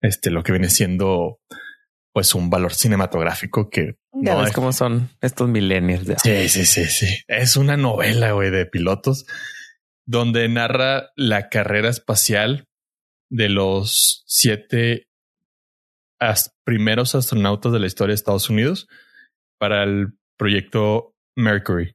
[0.01, 1.41] este lo que viene siendo
[2.13, 6.05] pues un valor cinematográfico que Ya no ves es- cómo son estos millennials.
[6.07, 7.07] de- Sí, sí, sí, sí.
[7.29, 9.25] Es una novela, güey, de pilotos
[10.05, 12.67] donde narra la carrera espacial
[13.31, 15.09] de los siete
[16.19, 18.89] as- primeros astronautas de la historia de Estados Unidos
[19.59, 21.95] para el proyecto Mercury.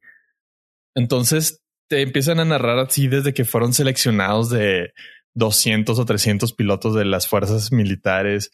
[0.96, 4.94] Entonces te empiezan a narrar así desde que fueron seleccionados de
[5.36, 8.52] 200 o 300 pilotos de las fuerzas militares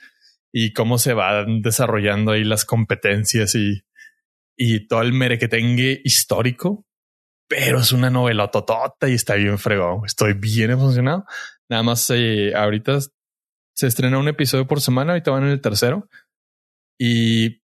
[0.52, 3.84] y cómo se van desarrollando ahí las competencias y,
[4.58, 6.86] y todo el merequetengue histórico,
[7.48, 10.06] pero es una novela totota y está bien fregón.
[10.06, 11.26] Estoy bien emocionado.
[11.70, 13.00] Nada más eh, ahorita
[13.76, 15.14] se estrena un episodio por semana.
[15.14, 16.10] Ahorita van en el tercero.
[17.00, 17.62] Y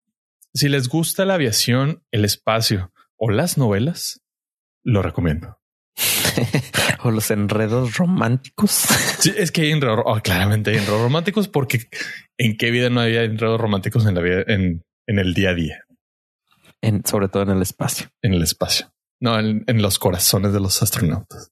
[0.55, 4.23] si les gusta la aviación, el espacio o las novelas,
[4.83, 5.59] lo recomiendo.
[7.03, 8.87] o los enredos románticos.
[9.19, 11.89] Sí, es que hay enredos, oh, claramente hay enredos románticos porque
[12.39, 15.55] en qué vida no había enredos románticos en la vida, en, en el día a
[15.55, 15.85] día,
[16.81, 18.11] En, sobre todo en el espacio.
[18.23, 21.51] en el espacio, no en, en los corazones de los astronautas.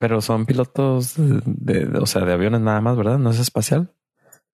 [0.00, 3.18] Pero son pilotos de, o sea, de aviones nada más, ¿verdad?
[3.18, 3.92] No es espacial.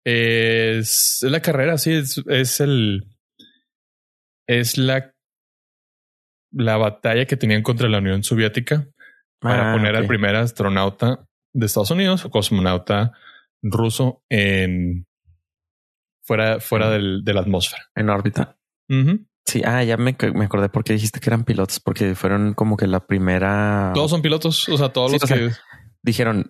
[0.05, 3.05] Es la carrera, sí, es, es el.
[4.47, 5.15] Es la.
[6.55, 8.87] La batalla que tenían contra la Unión Soviética
[9.41, 13.13] para Ah, poner al primer astronauta de Estados Unidos o cosmonauta
[13.63, 15.07] ruso en.
[16.25, 17.85] fuera, fuera del- de la atmósfera.
[17.95, 18.59] En órbita.
[18.89, 19.27] Ujú.
[19.45, 22.77] Sí, ah, ya me, me acordé por qué dijiste que eran pilotos, porque fueron como
[22.77, 23.91] que la primera.
[23.95, 25.51] Todos son pilotos, o sea, todos Sí, los sea, que.
[26.03, 26.49] Dijeron,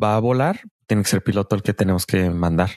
[0.00, 2.70] va a volar, tiene que ser piloto el que tenemos que mandar.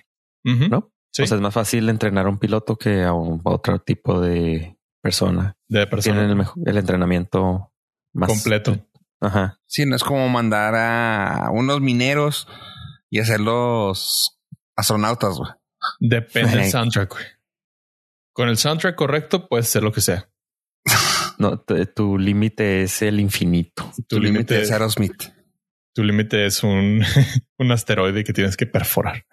[0.44, 0.92] ¿no?
[1.12, 3.80] Sí, O sea, es más fácil entrenar a un piloto que a, un- a otro
[3.80, 5.58] tipo de persona.
[5.68, 6.20] de personas.
[6.28, 7.72] Tienen el, entrenamiento
[8.14, 8.78] más Completo.
[9.20, 9.60] Ajá.
[9.66, 12.48] Sí, no es como mandar a unos mineros
[13.10, 14.40] y hacerlos
[14.76, 15.52] astronautas, güey.
[16.00, 17.12] Depende del soundtrack.
[17.14, 17.26] güey.
[18.38, 20.30] Con el soundtrack correcto, puedes hacer lo que sea.
[21.40, 23.92] No, tu, límite es el infinito.
[24.08, 25.32] Tu límite es Aerosmith.
[25.94, 27.04] Tu límite es un,
[27.60, 29.28] un asteroide que tienes que perforar.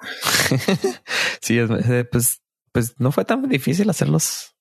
[1.41, 2.43] sí, es, eh, pues,
[2.73, 4.55] pues no fue tan difícil hacer los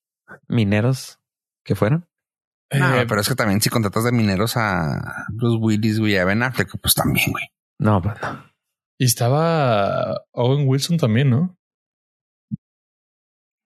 [0.47, 1.19] mineros
[1.65, 2.07] que fueron.
[2.71, 6.23] No, Eh, pero es que también si contratas de mineros a Bruce Willis, güey, a
[6.23, 7.43] Ben Affleck, pues también, güey.
[7.77, 8.53] No, pues no.
[8.97, 11.57] Y estaba Owen Wilson también, ¿no?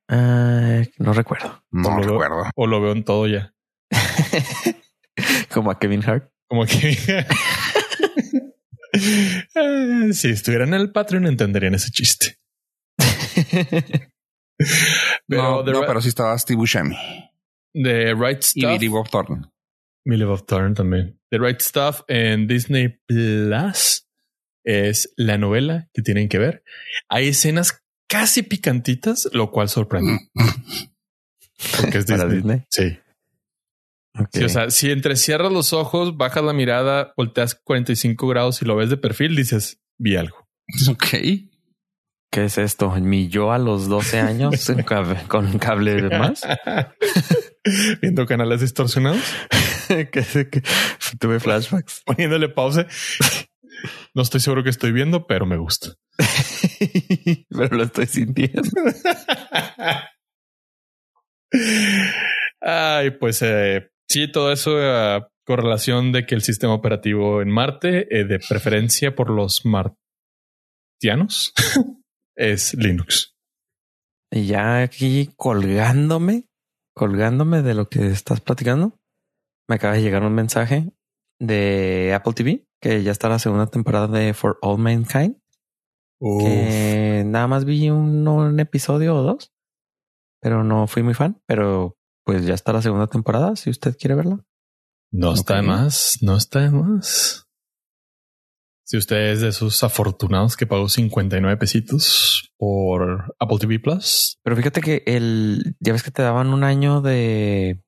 [0.10, 1.64] Ah, no recuerdo.
[1.72, 2.52] No o lo veo- recuerdo.
[2.56, 3.54] o lo veo en todo ya.
[5.54, 6.32] Como a Kevin Hart.
[6.48, 6.98] Como que
[9.56, 12.38] Eh, si estuvieran en el Patreon entenderían ese chiste.
[15.28, 16.96] Pero no, pero sí estaba Steve Buscemi
[17.74, 18.72] The Right y Stuff.
[18.72, 19.52] Billy Bob Thornton.
[20.04, 21.20] Millie Bob Thornton también.
[21.30, 24.08] The Right Stuff en Disney Plus
[24.66, 26.64] es la novela que tienen que ver.
[27.08, 30.30] Hay escenas casi picantitas, lo cual sorprende.
[31.82, 32.38] Porque es Para Disney.
[32.38, 32.66] Disney.
[32.70, 33.00] Sí.
[34.20, 34.30] Ok.
[34.34, 38.76] Sí, o sea, si entrecierras los ojos, bajas la mirada, volteas 45 grados y lo
[38.76, 40.48] ves de perfil, dices, vi algo.
[40.90, 41.06] Ok.
[42.30, 42.92] ¿Qué es esto?
[42.92, 46.42] ¿Mi yo a los 12 años con cable, con cable de más?
[48.02, 49.22] Viendo canales distorsionados,
[49.88, 50.64] que, que
[51.20, 52.02] tuve flashbacks.
[52.06, 52.86] poniéndole pausa.
[54.14, 55.94] No estoy seguro que estoy viendo, pero me gusta.
[57.50, 58.62] Pero lo estoy sintiendo.
[62.62, 68.08] Ay, pues eh, sí, todo eso eh, correlación de que el sistema operativo en Marte,
[68.16, 69.94] eh, de preferencia por los martianos,
[72.36, 73.36] es Linux.
[74.32, 76.48] Y ya aquí colgándome,
[76.94, 79.00] colgándome de lo que estás platicando,
[79.70, 80.92] me acaba de llegar un mensaje
[81.40, 85.38] de Apple TV que ya está la segunda temporada de For All Mankind.
[86.20, 89.54] Que nada más vi un, un episodio o dos,
[90.42, 91.42] pero no fui muy fan.
[91.46, 93.56] Pero pues ya está la segunda temporada.
[93.56, 94.44] Si usted quiere verla,
[95.12, 97.46] No está de más, no está de más.
[98.84, 104.56] Si usted es de esos afortunados que pagó 59 pesitos por Apple TV Plus, pero
[104.56, 107.84] fíjate que el ya ves que te daban un año de,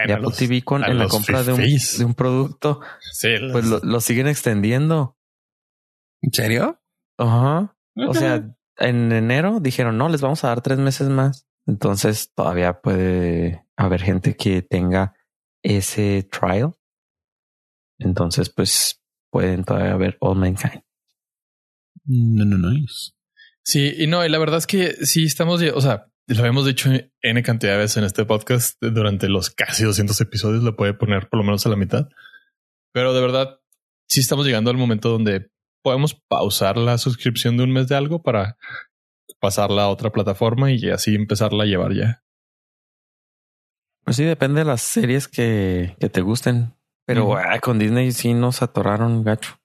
[0.00, 2.80] de bueno, Apple los- TV con en la compra de un, de un producto,
[3.12, 5.16] sí, pues lo, lo siguen extendiendo.
[6.22, 6.80] ¿En serio?
[7.18, 7.76] Ajá.
[7.96, 8.44] O sea,
[8.78, 11.46] en enero dijeron, no, les vamos a dar tres meses más.
[11.66, 15.14] Entonces todavía puede haber gente que tenga
[15.62, 16.74] ese trial.
[17.98, 20.82] Entonces, pues pueden todavía ver All Mankind.
[22.04, 22.70] No, no, no.
[22.76, 23.14] es-
[23.64, 26.90] Sí, y no, y la verdad es que sí estamos, o sea, lo hemos dicho
[27.22, 31.28] N cantidad de veces en este podcast durante los casi 200 episodios, lo puede poner
[31.28, 32.08] por lo menos a la mitad.
[32.92, 33.60] Pero de verdad,
[34.08, 35.50] sí estamos llegando al momento donde
[35.82, 38.56] podemos pausar la suscripción de un mes de algo para
[39.40, 42.22] pasarla a otra plataforma y así empezarla a llevar ya.
[44.04, 46.74] Pues sí, depende de las series que, que te gusten.
[47.06, 49.58] Pero ah, con Disney sí nos atoraron gacho.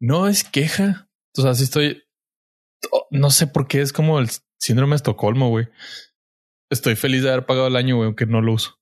[0.00, 1.08] No es queja.
[1.36, 2.02] O sea, sí estoy,
[3.10, 4.28] no sé por qué es como el
[4.60, 5.68] síndrome de Estocolmo, güey.
[6.70, 8.76] Estoy feliz de haber pagado el año, güey, aunque no lo uso.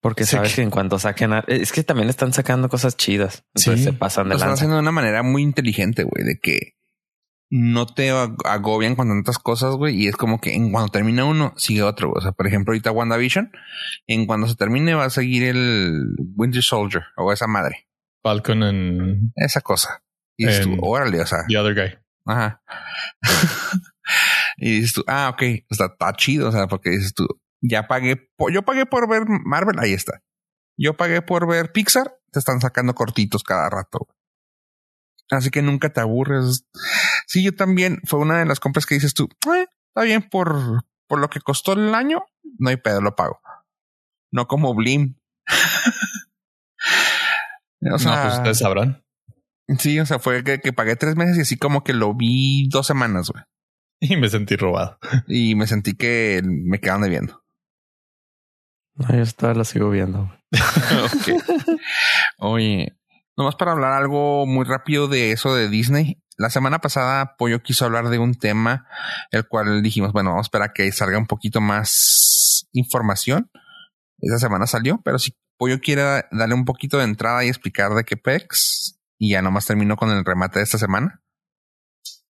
[0.00, 1.32] Porque sabes que- que en cuanto saquen...
[1.32, 3.44] a- Es que también están sacando cosas chidas.
[3.54, 3.84] Entonces Sí.
[3.84, 4.60] se pasan Lo de están lanza.
[4.60, 6.74] haciendo de una manera muy inteligente, güey, de que
[7.50, 11.24] no te ag- agobian con tantas cosas, güey, y es como que en cuando termina
[11.24, 12.08] uno, sigue otro.
[12.10, 12.18] güey.
[12.18, 13.50] O sea, por ejemplo, ahorita WandaVision,
[14.06, 17.88] en cuando se termine va a seguir el Winter Soldier o esa madre,
[18.22, 20.04] Falcon en esa cosa.
[20.36, 21.98] Y dices tú, En- órale, o sea, The Other Guy.
[22.28, 22.62] Ajá.
[24.58, 27.26] y dices tú, ah, ok, o sea, está chido, o sea, porque dices tú,
[27.60, 30.22] ya pagué, yo pagué por ver Marvel, ahí está.
[30.76, 34.06] Yo pagué por ver Pixar, te están sacando cortitos cada rato.
[35.30, 36.64] Así que nunca te aburres.
[37.26, 40.84] Sí, yo también fue una de las compras que dices tú, "Eh, está bien por,
[41.06, 42.24] por lo que costó el año,
[42.58, 43.40] no hay pedo, lo pago.
[44.30, 45.16] No como Blim.
[47.92, 49.04] o sea, no, pues ustedes sabrán.
[49.78, 52.68] Sí, o sea, fue que, que pagué tres meses y así como que lo vi
[52.68, 53.44] dos semanas, güey.
[54.00, 54.98] Y me sentí robado.
[55.26, 57.42] Y me sentí que me quedaban debiendo.
[58.94, 60.32] No, yo todavía la sigo viendo.
[61.04, 61.42] Ok.
[62.38, 62.96] Oye,
[63.36, 66.22] nomás para hablar algo muy rápido de eso de Disney.
[66.36, 68.86] La semana pasada Pollo quiso hablar de un tema,
[69.30, 73.50] el cual dijimos, bueno, vamos a esperar a que salga un poquito más información.
[74.20, 78.04] Esa semana salió, pero si Pollo quiere darle un poquito de entrada y explicar de
[78.04, 81.22] qué pex, y ya nomás termino con el remate de esta semana.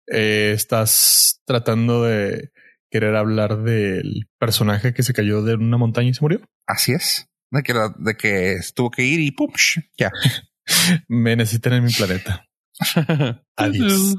[0.07, 2.51] Eh, estás tratando de
[2.91, 6.41] querer hablar del personaje que se cayó de una montaña y se murió.
[6.67, 7.29] Así es.
[7.51, 9.53] De que, de que tuvo que ir y pum,
[9.99, 10.11] ya.
[11.09, 12.47] Me necesitan en mi planeta.
[13.57, 14.17] Adiós.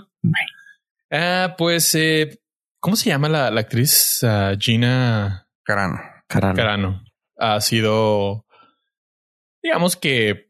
[1.11, 2.39] Ah, pues, eh,
[2.80, 4.24] ¿cómo se llama la, la actriz?
[4.24, 5.99] Ah, Gina Carano.
[6.28, 6.55] Carano.
[6.55, 7.03] Carano.
[7.38, 8.45] Ha sido,
[9.63, 10.49] digamos que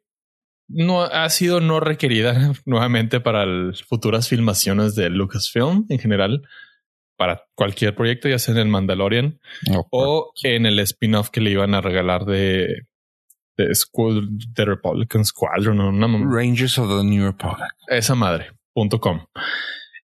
[0.70, 3.46] no ha sido no requerida nuevamente para
[3.88, 6.42] futuras filmaciones de Lucasfilm en general,
[7.18, 9.40] para cualquier proyecto, ya sea en el Mandalorian
[9.92, 12.86] o en el spin-off que le iban a regalar de,
[13.58, 17.72] de, Squad- de Republican Squadron una Rangers of the New Republic.
[17.90, 19.26] esa madre punto com.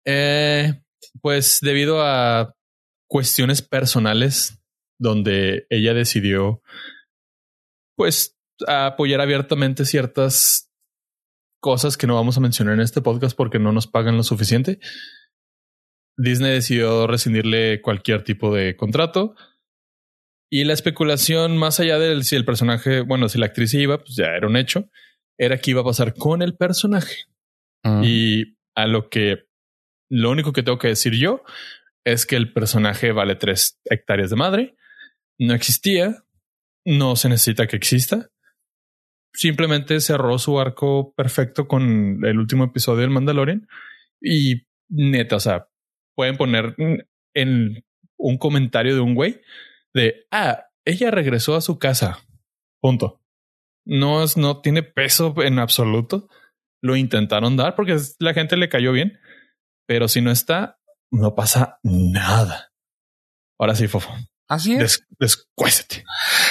[0.04, 0.72] Eh,
[1.20, 2.54] pues debido a
[3.08, 4.62] cuestiones personales
[5.00, 6.62] donde ella decidió,
[7.96, 8.36] pues,
[8.66, 10.70] apoyar abiertamente ciertas
[11.60, 14.80] cosas que no vamos a mencionar en este podcast porque no nos pagan lo suficiente.
[16.16, 19.34] Disney decidió rescindirle cualquier tipo de contrato.
[20.52, 24.16] Y la especulación, más allá de si el personaje, bueno, si la actriz iba, pues
[24.16, 24.90] ya era un hecho,
[25.38, 27.24] era que iba a pasar con el personaje.
[28.02, 29.46] Y a lo que
[30.10, 31.42] lo único que tengo que decir yo
[32.04, 34.76] es que el personaje vale tres hectáreas de madre,
[35.38, 36.24] no existía,
[36.84, 38.29] no se necesita que exista.
[39.32, 43.68] Simplemente cerró su arco perfecto con el último episodio del Mandalorian
[44.20, 45.68] y neta, o sea,
[46.16, 46.74] pueden poner
[47.34, 47.84] en
[48.18, 49.40] un comentario de un güey
[49.94, 52.18] de, ah, ella regresó a su casa.
[52.80, 53.20] Punto.
[53.86, 56.28] No es, no tiene peso en absoluto.
[56.82, 59.18] Lo intentaron dar porque la gente le cayó bien,
[59.86, 60.78] pero si no está,
[61.10, 62.72] no pasa nada.
[63.58, 64.10] Ahora sí, Fofo.
[64.50, 65.06] Así es.
[65.20, 66.04] descuésete.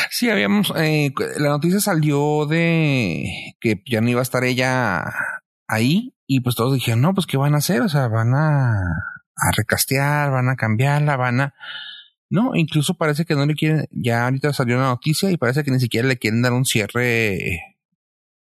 [0.09, 5.03] Sí, habíamos, eh, la noticia salió de que ya no iba a estar ella
[5.67, 8.79] ahí y pues todos dijeron, no, pues qué van a hacer, o sea, van a,
[9.35, 11.53] a recastear, van a cambiarla, van a...
[12.29, 15.71] No, incluso parece que no le quieren, ya ahorita salió una noticia y parece que
[15.71, 17.59] ni siquiera le quieren dar un cierre,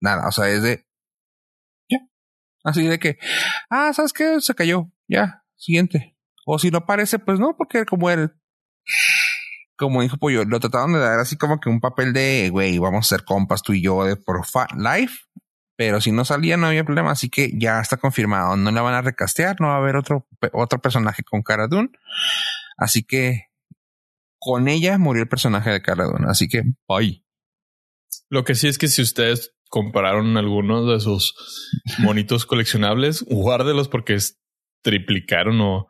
[0.02, 0.88] nada, o sea, es de...
[1.88, 2.00] Ya.
[2.64, 3.20] Así de que,
[3.70, 4.42] ah, ¿sabes qué?
[4.42, 6.18] Se cayó, ya, siguiente.
[6.48, 8.32] O si no parece, pues no, porque como él,
[9.78, 13.06] como dijo Pollo, lo trataron de dar así como que un papel de, güey, vamos
[13.06, 14.42] a ser compas tú y yo de por
[14.78, 15.26] life.
[15.78, 17.12] Pero si no salía, no había problema.
[17.12, 18.56] Así que ya está confirmado.
[18.56, 19.58] No la van a recastear.
[19.60, 21.90] No va a haber otro, otro personaje con Cara Dune.
[22.78, 23.48] Así que
[24.40, 26.28] con ella murió el personaje de Cara Dune.
[26.30, 27.24] Así que bye.
[28.30, 31.36] Lo que sí es que si ustedes compararon algunos de sus
[32.00, 34.18] monitos coleccionables, guárdelos porque
[34.82, 35.90] triplicaron o,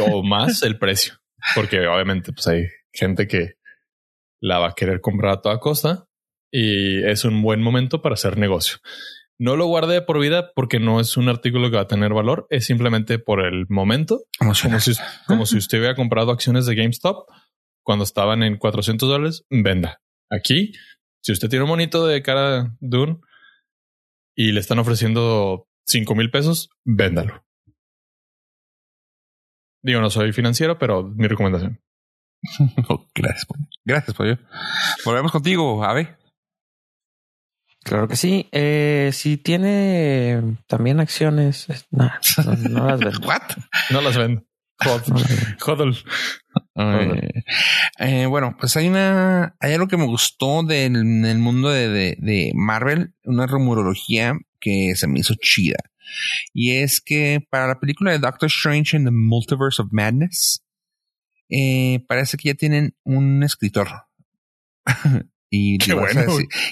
[0.00, 1.14] o más el precio.
[1.56, 2.64] Porque obviamente pues hay
[2.98, 3.54] gente que
[4.40, 6.06] la va a querer comprar a toda costa
[6.52, 8.78] y es un buen momento para hacer negocio.
[9.40, 12.46] No lo guardé por vida porque no es un artículo que va a tener valor,
[12.50, 14.24] es simplemente por el momento.
[14.38, 14.68] Como si,
[15.26, 17.28] como si usted hubiera comprado acciones de GameStop
[17.84, 20.00] cuando estaban en 400 dólares, venda.
[20.30, 20.72] Aquí,
[21.22, 23.20] si usted tiene un monito de cara Dune
[24.36, 27.44] y le están ofreciendo 5 mil pesos, véndalo.
[29.82, 31.80] Digo, no soy financiero, pero mi recomendación.
[33.14, 33.46] gracias,
[33.84, 34.38] Gracias, Pollo.
[35.04, 36.16] Volvemos contigo, Ave.
[37.82, 38.48] Claro que sí.
[38.52, 43.10] Eh, si tiene también acciones, no, las vendo.
[43.26, 43.42] ¿What?
[43.90, 44.44] No las vendo.
[45.64, 45.96] Hodl.
[47.98, 52.16] Eh, bueno, pues hay una, hay algo que me gustó del, el mundo de, de,
[52.20, 55.78] de, Marvel, una rumorología que se me hizo chida.
[56.52, 60.64] Y es que para la película de Doctor Strange in the Multiverse of Madness,
[61.50, 63.88] eh, parece que ya tienen un escritor.
[65.50, 66.22] y, Qué bueno.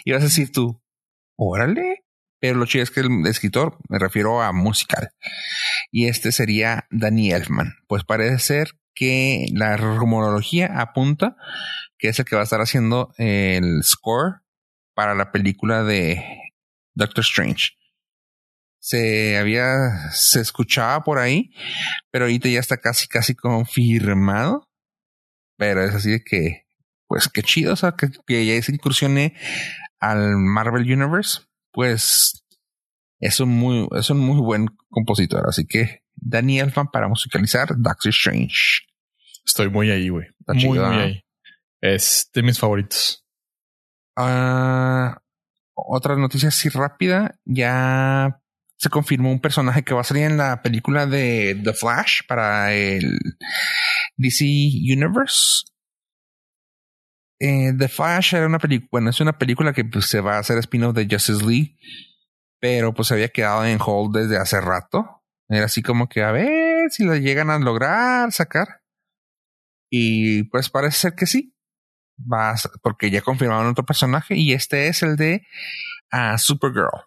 [0.04, 0.82] y vas a decir tú,
[1.36, 2.02] órale.
[2.38, 5.10] Pero lo chido es que el escritor, me refiero a musical.
[5.90, 7.76] Y este sería Danny Elfman.
[7.88, 11.36] Pues parece ser que la rumorología apunta
[11.98, 14.42] que es el que va a estar haciendo el score
[14.94, 16.22] para la película de
[16.94, 17.70] Doctor Strange.
[18.78, 21.50] Se había, se escuchaba por ahí,
[22.10, 24.65] pero ahorita ya está casi, casi confirmado.
[25.56, 26.66] Pero es así de que,
[27.06, 29.34] pues qué chido, o sea, que, que ya se incursione
[30.00, 31.40] al Marvel Universe,
[31.72, 32.44] pues
[33.20, 35.48] es un muy, es un muy buen compositor.
[35.48, 38.82] Así que Danny Elfman para musicalizar Doctor Strange.
[39.44, 40.26] Estoy muy ahí, güey.
[40.46, 41.24] Muy, muy ahí.
[41.80, 43.24] Es de mis favoritos.
[44.16, 45.22] Ah,
[45.74, 47.38] otra noticia así rápida.
[47.44, 48.40] Ya
[48.76, 52.74] se confirmó un personaje que va a salir en la película de The Flash para
[52.74, 53.18] el
[54.16, 55.64] DC Universe.
[57.38, 60.40] Eh, The Flash era una película, bueno, es una película que pues, se va a
[60.40, 61.76] hacer spin-off de Justice League,
[62.60, 65.22] pero pues se había quedado en hold desde hace rato.
[65.48, 68.82] Era así como que a ver si la llegan a lograr sacar.
[69.90, 71.54] Y pues parece ser que sí.
[72.82, 75.46] Porque ya confirmaron otro personaje y este es el de
[76.12, 77.06] uh, Supergirl.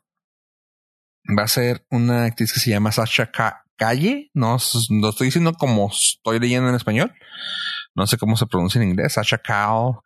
[1.38, 3.32] Va a ser una actriz que se llama Sasha
[3.76, 4.30] Calle.
[4.34, 4.58] No,
[4.90, 7.14] no estoy diciendo como estoy leyendo en español.
[7.96, 9.14] No sé cómo se pronuncia en inglés.
[9.14, 10.00] Sasha Cal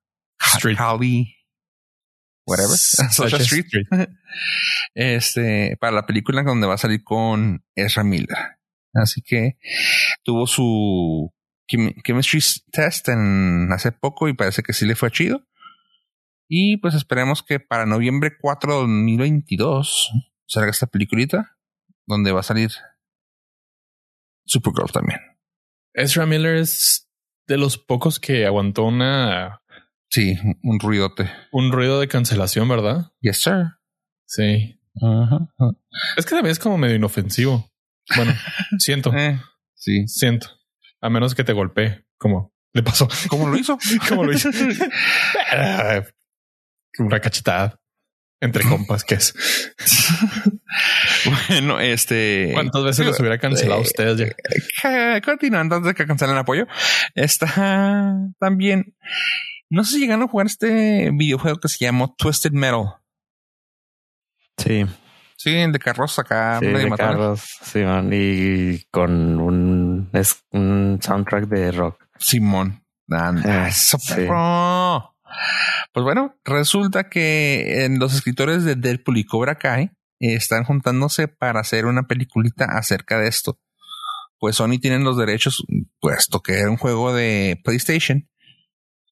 [0.56, 0.78] Street.
[2.46, 3.66] whatever, Social Street.
[4.96, 8.38] este, para la película donde va a salir con Ezra Miller.
[8.94, 9.58] Así que
[10.24, 11.34] tuvo su
[11.68, 12.42] chemistry
[12.72, 15.48] test en hace poco y parece que sí le fue chido.
[16.48, 20.12] Y pues esperemos que para noviembre 4 de 2022
[20.54, 21.58] salga esta peliculita
[22.06, 22.72] donde va a salir
[24.46, 25.20] Supergirl también.
[25.94, 27.10] Ezra Miller es
[27.48, 29.62] de los pocos que aguantó una
[30.10, 31.30] Sí, un ruidote.
[31.52, 33.12] un ruido de cancelación, ¿verdad?
[33.22, 33.66] Yes, sir.
[34.28, 34.80] Sí.
[36.18, 37.72] Es que también es como medio inofensivo.
[38.16, 38.34] Bueno,
[38.80, 39.40] siento, Eh,
[39.76, 40.08] sí.
[40.08, 40.48] siento.
[41.02, 43.08] A menos que te golpee, como le pasó.
[43.30, 43.78] ¿Cómo lo hizo?
[44.10, 44.50] ¿Cómo lo hizo?
[47.00, 47.80] Una cachetada
[48.44, 49.34] entre compas, que es?
[51.50, 52.52] bueno, este.
[52.54, 54.18] ¿Cuántas veces los hubiera cancelado Eh, ustedes
[54.84, 55.22] ya?
[55.22, 56.68] Continuando antes de que cancelen el apoyo,
[57.16, 58.96] está también.
[59.70, 62.96] No sé si llegaron a jugar este videojuego que se llamó Twisted Metal.
[64.58, 64.86] Sí,
[65.36, 66.60] Sí, el de carros acá.
[66.60, 72.02] sí, de carros, sí, man, y con un, es un soundtrack de rock.
[72.18, 72.82] Simón.
[73.10, 74.26] Eh, eso, sí.
[75.94, 81.60] Pues bueno, resulta que en los escritores de Deadpool y Cobra Kai están juntándose para
[81.60, 83.60] hacer una peliculita acerca de esto.
[84.40, 85.64] Pues Sony tienen los derechos,
[86.00, 88.30] puesto que era un juego de PlayStation.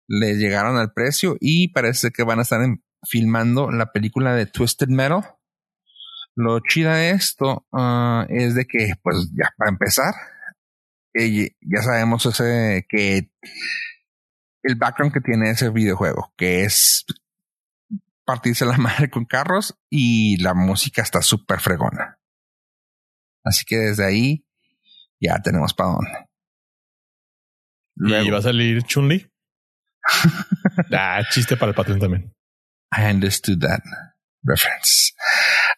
[0.07, 4.45] Les llegaron al precio y parece que van a estar en- filmando la película de
[4.45, 5.21] Twisted Metal.
[6.35, 10.13] Lo chida de esto ah, es de que, pues ya para empezar,
[11.13, 13.31] eh, ya sabemos ese que
[14.63, 17.05] el background que tiene ese videojuego, que es
[18.25, 22.19] partirse la madre con carros y la música está súper fregona.
[23.43, 24.45] Así que desde ahí
[25.19, 26.27] ya tenemos para dónde.
[28.23, 29.31] ¿Y va a salir Chun-Li?
[30.93, 32.33] ah, chiste para el patrón también.
[32.95, 33.81] I understood that
[34.43, 35.13] reference.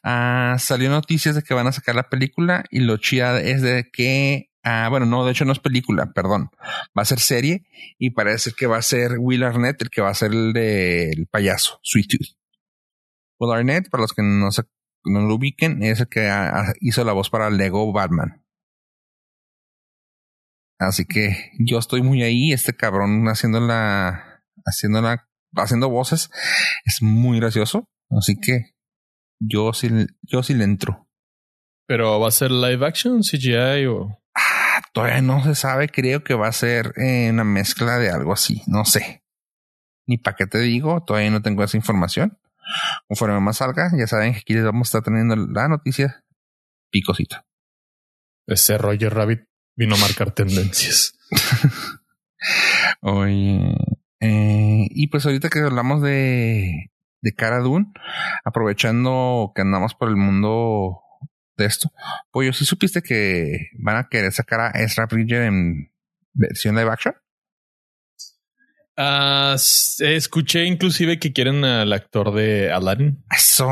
[0.03, 3.89] Ah, salió noticias de que van a sacar la película y lo chida es de
[3.91, 6.49] que, ah, bueno, no, de hecho no es película, perdón,
[6.97, 7.65] va a ser serie
[7.97, 11.27] y parece que va a ser Will Arnett el que va a ser el del
[11.27, 12.37] payaso, Sweet Tooth.
[13.39, 14.63] Will Arnett, para los que no se
[15.05, 16.29] no lo ubiquen, es el que
[16.79, 18.43] hizo la voz para Lego Batman.
[20.79, 26.29] Así que yo estoy muy ahí, este cabrón haciendo la, haciendo la, haciendo voces
[26.85, 27.89] es muy gracioso.
[28.09, 28.73] Así que
[29.39, 29.89] yo sí,
[30.21, 31.07] yo sí le entro.
[31.85, 34.22] Pero va a ser live action, CGI o
[34.93, 38.61] todavía no se sabe, creo que va a ser eh, una mezcla de algo así,
[38.67, 39.23] no sé.
[40.07, 42.37] Ni para qué te digo, todavía no tengo esa información.
[43.07, 46.23] Conforme más salga, ya saben que aquí les vamos a estar teniendo la noticia
[46.89, 47.45] picosita.
[48.47, 49.41] ese Roger Rabbit
[49.75, 51.17] vino a marcar tendencias.
[53.01, 53.75] Oye,
[54.19, 56.91] eh, y pues ahorita que hablamos de,
[57.21, 57.91] de Cara Dune,
[58.45, 61.02] aprovechando que andamos por el mundo
[61.57, 61.91] de esto,
[62.31, 65.91] pues ¿sí supiste que van a querer sacar a Ezra Bridger en
[66.33, 67.13] versión live action?
[68.95, 73.23] Ah, s- escuché inclusive que quieren al actor de Aladdin.
[73.35, 73.67] Eso,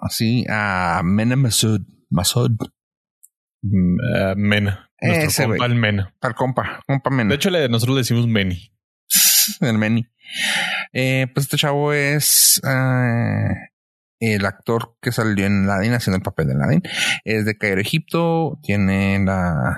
[0.00, 2.52] así, a Mena Masud, Masud,
[3.62, 4.90] Mm, ah, Mena.
[5.02, 5.70] Nuestro Ese compa, güey.
[5.72, 6.14] el Mena.
[6.22, 7.28] al compa, compa Mena.
[7.28, 8.72] De hecho, le, nosotros le decimos Meni.
[9.60, 10.06] el Meni.
[10.94, 13.48] Eh, pues este chavo es ah,
[14.20, 16.82] el actor que salió en Aladdin haciendo el papel de Aladdin.
[17.24, 18.60] Es de Cairo, Egipto.
[18.62, 19.76] Tiene la.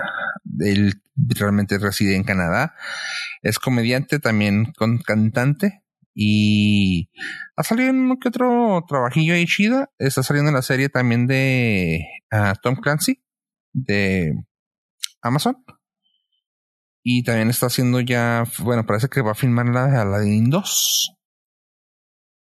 [0.58, 2.74] Él realmente reside en Canadá.
[3.40, 5.82] Es comediante, también con cantante.
[6.14, 7.10] Y
[7.56, 9.90] ha salido en uno que otro trabajillo ahí chida.
[9.98, 13.22] Está saliendo en la serie también de ah, Tom Clancy
[13.72, 14.34] de
[15.22, 15.56] Amazon.
[17.04, 21.16] Y también está haciendo ya, bueno, parece que va a filmar la de Aladdin 2.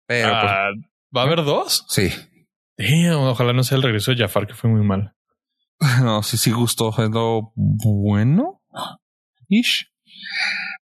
[0.07, 0.69] Pero Ah,
[1.15, 1.85] ¿Va a haber dos?
[1.89, 2.09] sí.
[2.77, 5.13] Damn, ojalá no sea el regreso de Jafar, que fue muy mal.
[6.03, 6.89] No, sí, sí gustó.
[6.89, 8.61] Es lo bueno.
[9.47, 9.91] Ish.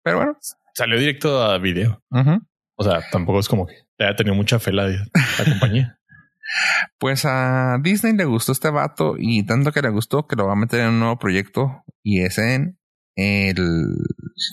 [0.04, 0.38] Pero bueno.
[0.74, 2.02] Salió directo a video.
[2.10, 2.40] ujú.
[2.76, 5.98] O sea, tampoco es como que haya tenido mucha fe la, la compañía.
[7.00, 10.54] Pues a Disney le gustó este vato y tanto que le gustó que lo va
[10.54, 12.78] a meter en un nuevo proyecto y es en
[13.16, 13.96] el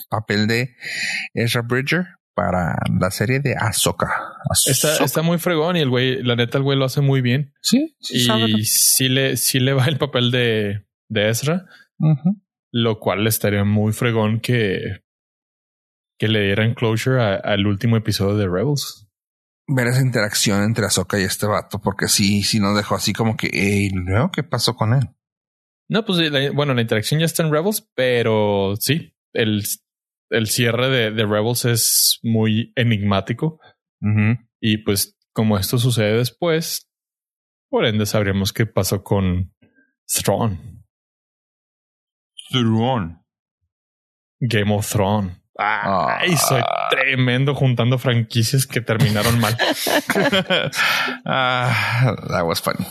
[0.09, 0.75] papel de
[1.33, 2.05] Ezra Bridger
[2.39, 4.07] para la serie de Ahsoka.
[4.65, 5.03] Está, Ahsoka.
[5.05, 7.53] está muy fregón y el güey, la neta, el güey lo hace muy bien.
[7.61, 8.45] Sí, sí sabe.
[8.49, 11.65] Y sí le, sí le va el papel de, de Ezra,
[12.71, 15.01] lo cual estaría muy fregón que,
[16.17, 19.07] que le dieran closure al último episodio de Rebels.
[19.67, 23.35] ver esa interacción entre Ahsoka y este vato, porque sí, sí nos dejó así como
[23.35, 25.09] que, "Ey, luego qué pasó con él.
[25.89, 29.63] No, pues la- bueno, la interacción ya está en Rebels, pero sí, el,
[30.29, 33.59] el cierre de, de Rebels es muy enigmático.
[34.61, 36.89] Y pues, como esto sucede después,
[37.69, 39.53] por ende sabríamos qué pasó con
[40.07, 40.79] Thrawn,
[42.49, 43.23] Thrawn.
[44.39, 45.37] Game of Thrones.
[45.57, 46.19] Ah.
[46.21, 49.57] Ay, soy tremendo juntando franquicias que terminaron mal.
[51.25, 52.85] ah, that was funny.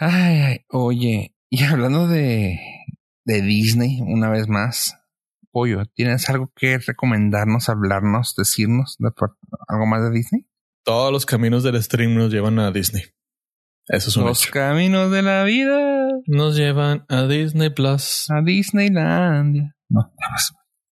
[0.00, 2.58] Ay, ay, oye, y hablando de,
[3.24, 4.98] de Disney, una vez más,
[5.52, 9.36] Pollo, ¿tienes algo que recomendarnos, hablarnos, decirnos de por-
[9.68, 10.46] algo más de Disney?
[10.84, 13.02] Todos los caminos del stream nos llevan a Disney.
[13.88, 14.52] Eso es un Los hecho.
[14.52, 18.26] caminos de la vida Nos llevan a Disney Plus.
[18.30, 19.74] a Disneylandia.
[19.88, 20.10] No,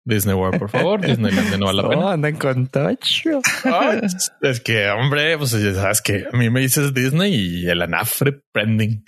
[0.04, 1.00] Disney World, por favor.
[1.04, 2.12] Disneyland no vale la Oh, pena.
[2.12, 3.40] andan con tocho.
[3.64, 4.00] Ay,
[4.42, 8.40] es que, hombre, pues ya sabes que a mí me dices Disney y el anafre
[8.52, 9.04] prending.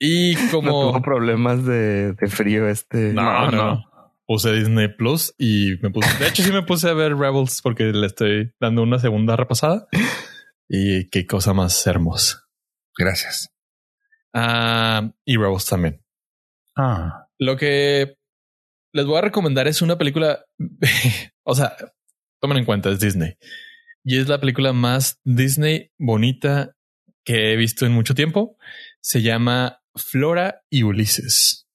[0.00, 3.12] Y No como tuvo problemas de, de frío este.
[3.12, 4.12] no, No, no, no.
[4.26, 6.08] puse Disney Plus y me puse.
[6.18, 9.86] De hecho, sí me puse a ver Rebels porque le estoy dando una segunda repasada.
[10.68, 12.44] Y qué cosa más hermosa.
[12.96, 13.50] gracias.
[14.32, 16.02] Ah, y Rebels también.
[16.76, 18.16] Ah, Lo que
[18.92, 20.44] les voy a recomendar es una película.
[21.44, 21.76] o sea,
[22.40, 23.34] tomen en cuenta, es Disney.
[24.04, 26.74] Y es la película más Disney bonita
[27.24, 28.56] que he visto en mucho tiempo.
[29.02, 31.66] Se llama Flora y Ulises.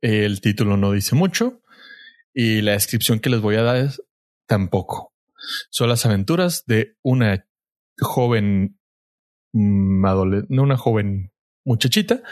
[0.00, 1.62] El título no dice mucho
[2.32, 4.02] y la descripción que les voy a dar es
[4.46, 5.12] tampoco.
[5.70, 7.46] Son las aventuras de una
[7.98, 8.78] joven
[9.52, 10.02] mm,
[10.48, 11.32] no una joven
[11.64, 12.22] muchachita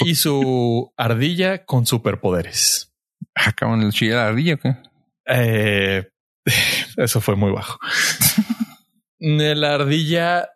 [0.00, 2.92] y su ardilla con superpoderes.
[3.34, 4.76] acá en el chile de la ardilla, ¿o qué?
[5.26, 6.08] Eh,
[6.96, 7.78] eso fue muy bajo.
[9.24, 10.48] La ardilla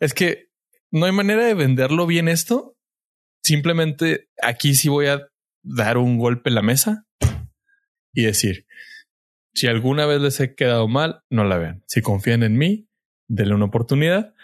[0.00, 0.51] es que
[0.92, 2.76] no hay manera de venderlo bien esto.
[3.42, 5.26] Simplemente aquí sí voy a
[5.64, 7.06] dar un golpe en la mesa
[8.14, 8.66] y decir,
[9.54, 11.82] si alguna vez les he quedado mal, no la vean.
[11.86, 12.88] Si confían en mí,
[13.28, 14.34] denle una oportunidad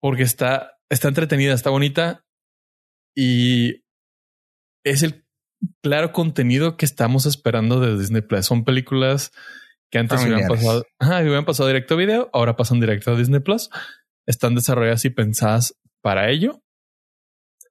[0.00, 2.24] porque está, está entretenida, está bonita
[3.16, 3.82] y
[4.84, 5.24] es el
[5.82, 8.46] claro contenido que estamos esperando de Disney Plus.
[8.46, 9.32] Son películas
[9.90, 13.40] que antes hubieran pasado, ajá, hubieran pasado directo a video, ahora pasan directo a Disney
[13.40, 13.70] Plus.
[14.26, 16.62] Están desarrolladas y pensadas para ello.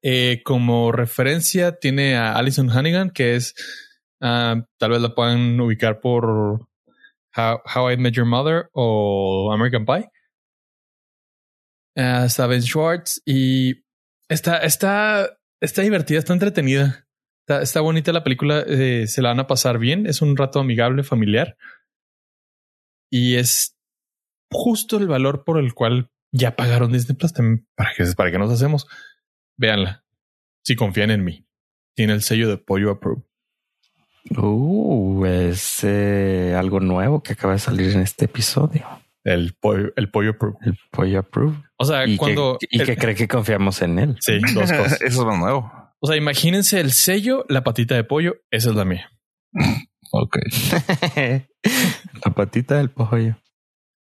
[0.01, 3.55] Eh, como referencia tiene a Alison Hannigan, que es
[4.21, 6.67] ah, tal vez la puedan ubicar por
[7.35, 10.09] How, I Met Your Mother o American Pie.
[11.97, 13.83] Ah, está Ben Schwartz y
[14.29, 17.07] está, está, está divertida, está entretenida.
[17.47, 20.07] Está, está bonita la película, eh, se la van a pasar bien.
[20.07, 21.57] Es un rato amigable, familiar.
[23.11, 23.75] Y es
[24.51, 27.67] justo el valor por el cual ya pagaron Disney Plus también.
[27.75, 28.88] ¿Para qué, para qué nos hacemos?
[29.57, 30.03] Véanla.
[30.63, 31.47] Si confían en mí.
[31.95, 33.21] Tiene el sello de Pollo Approve.
[34.38, 38.86] Uh, es eh, algo nuevo que acaba de salir en este episodio.
[39.23, 40.57] El pollo, el pollo Approve.
[40.65, 41.55] El pollo approve.
[41.77, 42.57] O sea, Y, cuando.
[42.59, 44.17] que, y el- que cree que confiamos en él.
[44.19, 45.01] Sí, dos cosas.
[45.01, 45.71] Eso es más nuevo.
[45.99, 48.36] O sea, imagínense el sello, la patita de pollo.
[48.51, 49.09] Esa es la mía.
[50.11, 50.38] Ok.
[52.23, 53.36] La patita del pollo.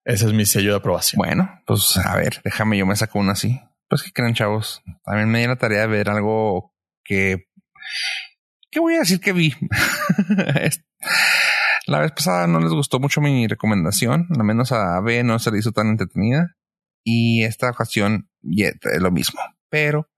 [0.05, 1.19] Ese es mi sello de aprobación.
[1.19, 3.61] Bueno, pues a ver, déjame, yo me saco una así.
[3.89, 4.83] Pues que creen, chavos.
[5.05, 6.75] También me di la tarea de ver algo
[7.05, 7.47] que.
[8.71, 9.55] ¿Qué voy a decir que vi?
[11.87, 15.51] La vez pasada no les gustó mucho mi recomendación, al menos a B no se
[15.51, 16.57] le hizo tan entretenida.
[17.05, 19.41] Y esta ocasión ya es lo mismo.
[19.69, 20.09] Pero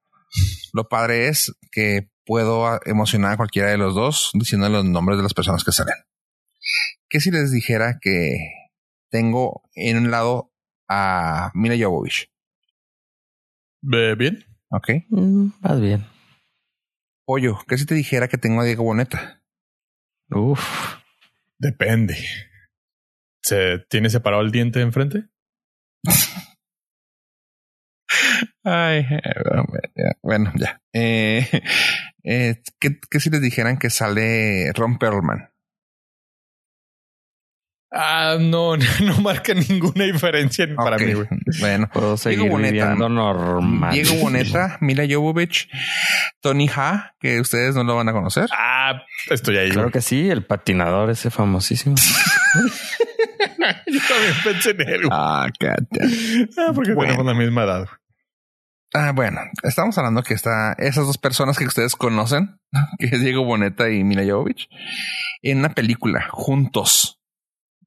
[0.72, 5.22] lo padre es que puedo emocionar a cualquiera de los dos diciendo los nombres de
[5.22, 5.96] las personas que salen.
[7.08, 8.36] ¿Qué si les dijera que
[9.14, 10.52] tengo en un lado
[10.88, 12.28] a Mila Jovovich?
[13.80, 14.44] Bien.
[14.70, 14.88] Ok.
[15.08, 16.04] Mm, Más bien.
[17.24, 19.40] Pollo, ¿qué si te dijera que tengo a Diego Boneta?
[20.30, 20.98] Uf.
[21.58, 22.16] Depende.
[23.40, 25.28] ¿Se tiene separado el diente de enfrente?
[28.64, 30.80] Ay, eh, bueno, ya.
[30.92, 31.46] Eh,
[32.24, 35.53] eh, ¿qué, qué si les dijeran que sale Ron Perlman?
[37.96, 41.28] Ah, no, no marca ninguna diferencia para mí, güey.
[41.60, 42.72] Bueno, Puedo seguir Boneta.
[42.72, 43.92] viviendo normal.
[43.92, 45.68] Diego Boneta, Mila Jovovich,
[46.40, 48.48] Tony Ha, que ustedes no lo van a conocer.
[48.52, 49.68] Ah, estoy ahí.
[49.70, 49.92] Claro güey.
[49.92, 51.94] que sí, el patinador ese famosísimo.
[53.86, 54.96] Yo también pensé en él.
[55.06, 55.08] güey.
[55.12, 56.48] Ah, cállate.
[56.58, 57.12] Ah, porque Bueno.
[57.14, 57.78] tenemos la misma edad.
[57.80, 57.88] güey.
[58.96, 62.58] Ah, bueno, estamos hablando que está esas dos personas que ustedes conocen,
[62.98, 64.68] que es Diego Boneta y Mila Jovovich,
[65.42, 67.20] en una película juntos,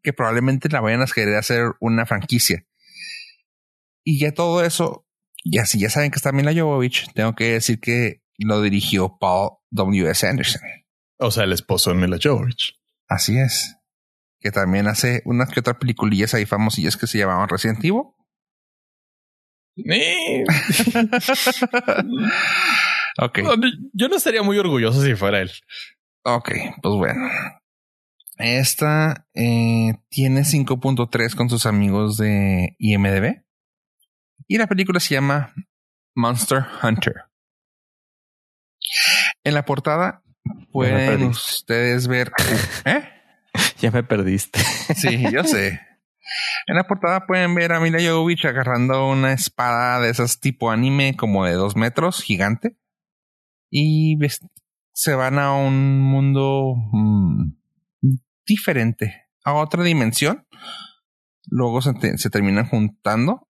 [0.01, 2.65] que probablemente la vayan a querer hacer una franquicia.
[4.03, 5.05] Y ya todo eso,
[5.43, 9.57] ya si ya saben que está Mila Jovovich, tengo que decir que lo dirigió Paul
[9.71, 10.27] W.S.
[10.27, 10.61] Anderson.
[11.19, 12.79] O sea, el esposo de Mila Jovovich.
[13.07, 13.75] Así es.
[14.39, 18.03] Que también hace unas que otras peliculillas ahí famosillas que se llamaban Resident Evil.
[19.85, 20.43] Eh,
[23.21, 23.39] ok.
[23.93, 25.51] Yo no estaría muy orgulloso si fuera él.
[26.23, 27.29] Ok, pues bueno.
[28.37, 33.43] Esta eh, tiene 5.3 con sus amigos de IMDB.
[34.47, 35.53] Y la película se llama
[36.15, 37.15] Monster Hunter.
[39.43, 40.23] En la portada
[40.71, 42.31] pueden ustedes ver.
[42.85, 43.03] ¿Eh?
[43.79, 44.59] Ya me perdiste.
[44.95, 45.81] Sí, yo sé.
[46.67, 51.15] En la portada pueden ver a Mila Jovovich agarrando una espada de esas tipo anime
[51.15, 52.77] como de dos metros, gigante.
[53.69, 54.17] Y
[54.93, 57.51] se van a un mundo mm,
[58.47, 60.47] diferente, a otra dimensión.
[61.45, 63.47] Luego se, se, terminan juntando.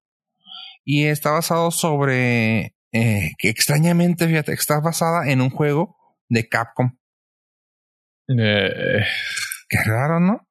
[0.83, 5.97] Y está basado sobre eh, que extrañamente, fíjate, está basada en un juego
[6.29, 6.97] de Capcom.
[8.29, 9.03] Eh,
[9.69, 10.47] Qué raro, ¿no?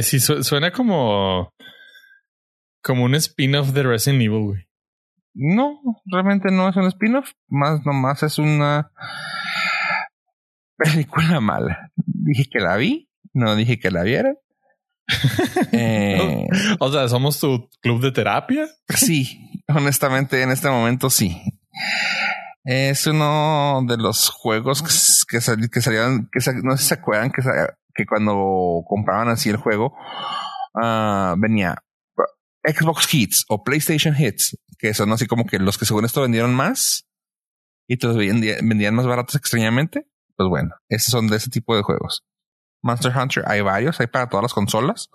[0.00, 1.52] sí, suena como.
[2.82, 4.68] como un spin-off de Resident Evil, güey.
[5.34, 7.32] No, realmente no es un spin-off.
[7.48, 8.90] Más nomás es una
[10.76, 11.90] película mala.
[11.96, 13.07] Dije que la vi,
[13.38, 14.36] no dije que la vieran.
[15.72, 16.46] eh,
[16.80, 18.68] o sea, ¿somos tu club de terapia?
[18.88, 21.42] Sí, honestamente en este momento sí.
[22.64, 27.30] Es uno de los juegos que, que, que salieron, que no sé si se acuerdan
[27.30, 27.42] que,
[27.94, 29.94] que cuando compraban así el juego,
[30.74, 31.82] uh, venía
[32.62, 36.54] Xbox Hits o PlayStation Hits, que son así como que los que según esto vendieron
[36.54, 37.06] más
[37.86, 40.06] y te los vendían más baratos extrañamente.
[40.36, 42.22] Pues bueno, esos son de ese tipo de juegos.
[42.82, 45.10] Monster Hunter hay varios, hay para todas las consolas,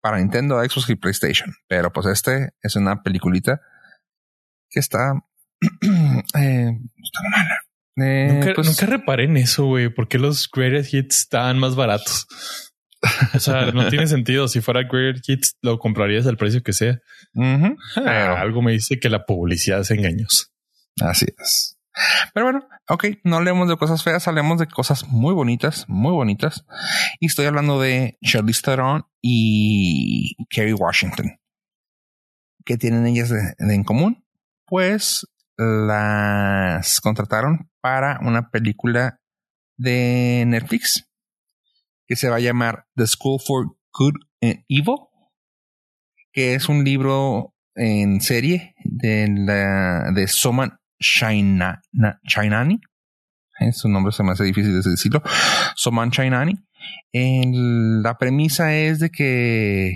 [0.00, 1.54] para Nintendo, Xbox y PlayStation.
[1.68, 3.60] Pero pues este es una peliculita
[4.70, 5.12] que está
[6.34, 6.78] eh,
[7.98, 9.88] eh, nunca, pues, nunca, reparé en eso, güey.
[9.88, 12.26] ¿Por qué los Greatest Hits están más baratos?
[13.34, 14.48] o sea, no tiene sentido.
[14.48, 16.98] Si fuera Greatest Hits, lo comprarías al precio que sea.
[17.34, 20.46] Ah, algo me dice que la publicidad es engañosa.
[21.00, 21.78] Así es.
[22.34, 26.64] Pero bueno, ok, no hablemos de cosas feas, hablemos de cosas muy bonitas, muy bonitas.
[27.20, 31.38] Y estoy hablando de Charlize Theron y Kerry Washington.
[32.64, 34.24] ¿Qué tienen ellas en común?
[34.66, 35.26] Pues
[35.56, 39.20] las contrataron para una película
[39.76, 41.08] de Netflix
[42.06, 44.96] que se va a llamar The School for Good and Evil,
[46.32, 52.80] que es un libro en serie de la de Soman Chainani.
[53.60, 55.22] Eh, su nombre se me hace difícil de decirlo.
[55.74, 56.54] Soman Chainani.
[57.12, 59.94] la premisa es de que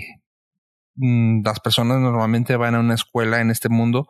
[0.95, 4.07] mm, las personas normalmente van a una escuela en este mundo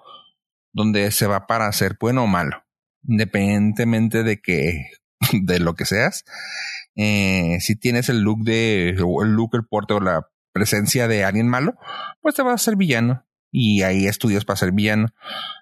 [0.73, 2.63] donde se va para ser bueno o malo,
[3.03, 4.85] independientemente de que,
[5.33, 6.23] de lo que seas.
[6.95, 11.47] Eh, si tienes el look de, el look, el porte o la presencia de alguien
[11.47, 11.75] malo,
[12.21, 13.25] pues te vas a ser villano.
[13.53, 15.07] Y ahí estudias para ser villano.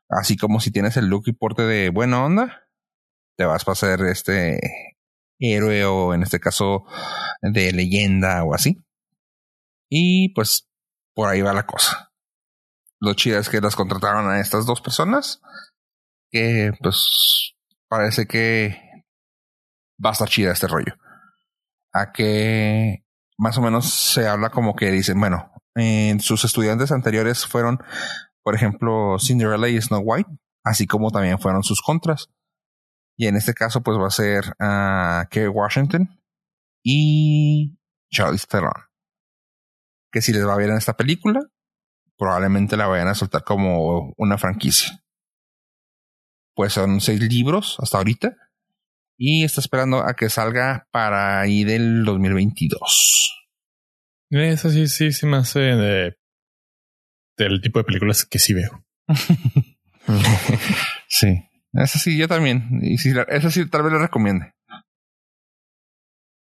[0.10, 2.68] Así como si tienes el look y porte de buena onda,
[3.38, 4.60] te vas para ser este
[5.40, 6.86] héroe o en este caso
[7.42, 8.78] de leyenda o así.
[9.90, 10.68] Y pues
[11.14, 12.10] por ahí va la cosa
[13.00, 15.42] lo chido es que las contrataron a estas dos personas.
[16.32, 17.56] Que pues
[17.88, 18.78] parece que
[20.04, 20.96] va a estar chida este rollo.
[21.94, 23.04] A que
[23.38, 27.80] más o menos se habla como que dicen, bueno, en sus estudiantes anteriores fueron,
[28.50, 30.32] por ejemplo, Cinderella y Snow White,
[30.64, 32.32] así como también fueron sus contras.
[33.16, 36.20] Y en este caso, pues va a ser uh, Kerry Washington
[36.84, 37.78] y
[38.12, 38.74] Charlie Theron.
[40.12, 41.42] Que si les va bien en esta película,
[42.18, 45.00] probablemente la vayan a soltar como una franquicia.
[46.56, 48.36] Pues son seis libros hasta ahorita.
[49.16, 53.46] Y está esperando a que salga para ahí del 2022.
[54.32, 56.19] Eso sí, sí, sí me hace de,
[57.44, 58.86] del tipo de películas que sí veo.
[61.08, 62.80] sí, eso sí, yo también.
[62.82, 64.54] Y sí, eso sí, tal vez le recomiende.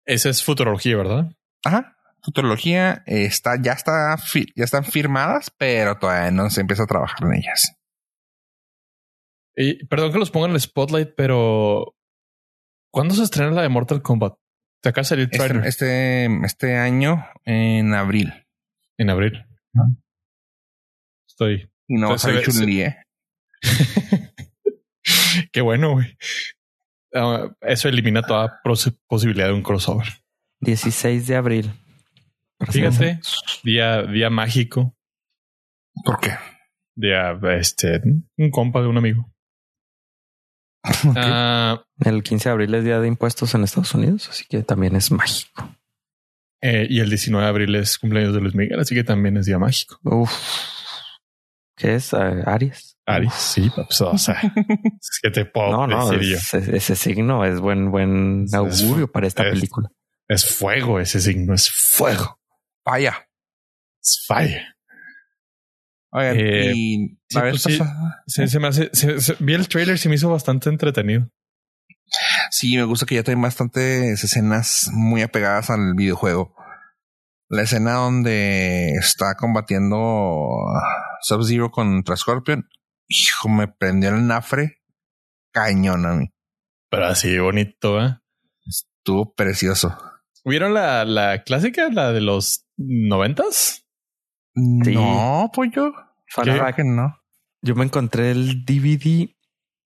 [0.05, 1.31] Esa es futurología, ¿verdad?
[1.63, 1.95] Ajá.
[2.21, 4.17] Futurología está, ya está,
[4.55, 7.75] ya están firmadas, pero todavía no se empieza a trabajar en ellas.
[9.55, 11.95] Y perdón que los pongan en el spotlight, pero
[12.91, 14.33] ¿cuándo se estrena la de Mortal Kombat?
[14.81, 18.33] ¿Te acaba de salir este, este, este, año en abril.
[18.97, 19.45] En abril.
[21.39, 21.69] Estoy.
[21.87, 22.43] Y no va a salir
[22.81, 22.97] ¿eh?
[25.53, 26.17] Qué bueno, güey.
[27.13, 28.61] Ah, eso elimina toda
[29.07, 30.07] posibilidad de un crossover.
[30.59, 31.71] 16 de abril.
[32.69, 33.21] Fíjate,
[33.63, 34.93] día, día mágico.
[36.03, 36.31] ¿Por qué?
[36.93, 38.01] Día, este,
[38.37, 39.31] un compa de un amigo.
[41.15, 44.97] Ah, el 15 de abril es día de impuestos en Estados Unidos, así que también
[44.97, 45.73] es mágico.
[46.61, 49.45] Eh, y el 19 de abril es cumpleaños de Luis Miguel, así que también es
[49.45, 49.99] día mágico.
[50.03, 50.31] Uf.
[51.79, 52.13] ¿Qué es?
[52.13, 52.97] Aries.
[53.05, 54.35] Aries, sí, pues, o sea,
[54.99, 59.89] es que te puedo no, no, ese, signo es buen, buen augurio para esta película.
[60.27, 62.37] Es fuego, ese signo es fuego.
[62.83, 63.29] Falla.
[64.03, 64.75] Es falla.
[66.21, 67.63] Eh, y pues
[68.27, 68.91] se, me hace,
[69.39, 71.29] vi el trailer, se me hizo bastante entretenido.
[72.51, 76.53] Sí, me gusta que ya tienen bastantes escenas muy apegadas al videojuego.
[77.47, 79.97] La escena donde está combatiendo
[81.21, 82.67] Sub-Zero contra Scorpion.
[83.07, 84.81] Hijo, me prendió el nafre.
[85.51, 86.27] Cañón a mí.
[86.89, 88.17] Pero así bonito, ¿eh?
[88.65, 89.97] Estuvo precioso.
[90.45, 93.85] ¿Vieron la, la clásica, la de los noventas?
[94.55, 94.93] Sí.
[94.93, 95.91] No, pues yo.
[96.27, 96.55] Fun ¿Qué?
[96.57, 97.15] fact, que no.
[97.61, 99.35] Yo me encontré el DVD,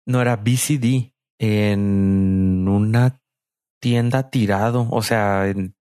[0.05, 3.19] no era VCD, en una
[3.81, 5.75] tienda tirado, o sea, en-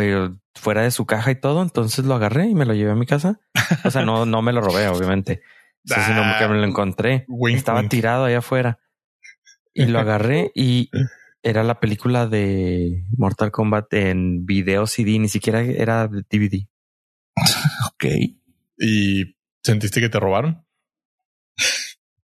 [0.00, 1.62] eh, fuera de su caja y todo.
[1.62, 3.40] Entonces lo agarré y me lo llevé a mi casa.
[3.84, 5.42] O sea, no, no me lo robé, obviamente.
[5.84, 7.24] Sí, sino que me lo encontré.
[7.28, 7.90] Wink, Estaba wink.
[7.90, 8.78] tirado allá afuera
[9.74, 10.90] y lo agarré y
[11.42, 16.68] era la película de Mortal Kombat en video CD, ni siquiera era de DVD.
[17.94, 18.04] Ok.
[18.78, 20.64] ¿Y sentiste que te robaron?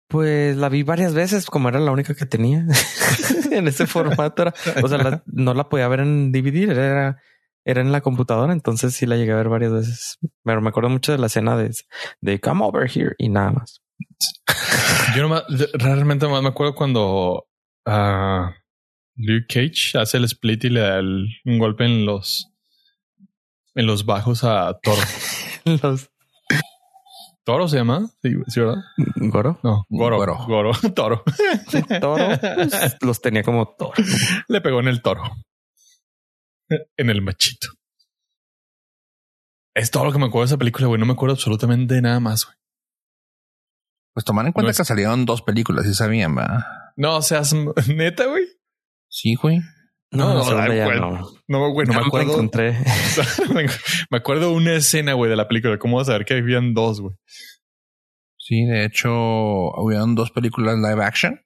[0.08, 2.66] Pues la vi varias veces, como era la única que tenía
[3.52, 4.44] en ese formato.
[4.44, 4.54] Era,
[4.84, 7.18] o sea, la- no la podía ver en DVD, era,
[7.66, 8.54] era en la computadora.
[8.54, 10.18] Entonces sí la llegué a ver varias veces.
[10.44, 11.72] Pero me acuerdo mucho de la escena de,
[12.22, 13.82] de come over here y nada más.
[15.16, 15.44] Yo nomás,
[15.74, 17.46] realmente nomás me acuerdo cuando
[17.86, 18.54] ah,
[19.16, 22.50] Luke Cage hace el split y le da el- un golpe en los
[23.76, 25.02] en los bajos a Toro.
[25.82, 26.10] Los
[27.46, 28.08] ¿Toro se llama?
[28.22, 28.76] Sí, ¿sí, ¿verdad?
[29.18, 30.18] Goro, No, Goro.
[30.18, 30.38] Goro.
[30.48, 30.72] Goro.
[30.96, 31.24] Toro.
[32.00, 33.94] Toro, pues, los tenía como Toro.
[34.48, 35.24] Le pegó en el toro.
[36.98, 37.68] En el machito.
[39.76, 41.00] Es todo lo que me acuerdo de esa película, güey.
[41.00, 42.56] No me acuerdo absolutamente de nada más, güey.
[44.14, 46.60] Pues tomar en cuenta No es- que salieron dos películas, y sabían, ¿verdad?
[46.96, 47.54] No, seas
[47.88, 48.46] neta, güey.
[49.10, 49.60] Sí, güey.
[50.12, 51.00] No, No, ya güey.
[51.00, 51.28] no.
[51.48, 52.34] No, güey, no Ya me acuerdo.
[52.34, 52.78] encontré.
[54.12, 55.80] me acuerdo una escena, güey, de la película.
[55.80, 57.16] ¿Cómo vas a ver que habían dos, güey?
[58.38, 61.42] Sí, de hecho, hubieron dos películas live action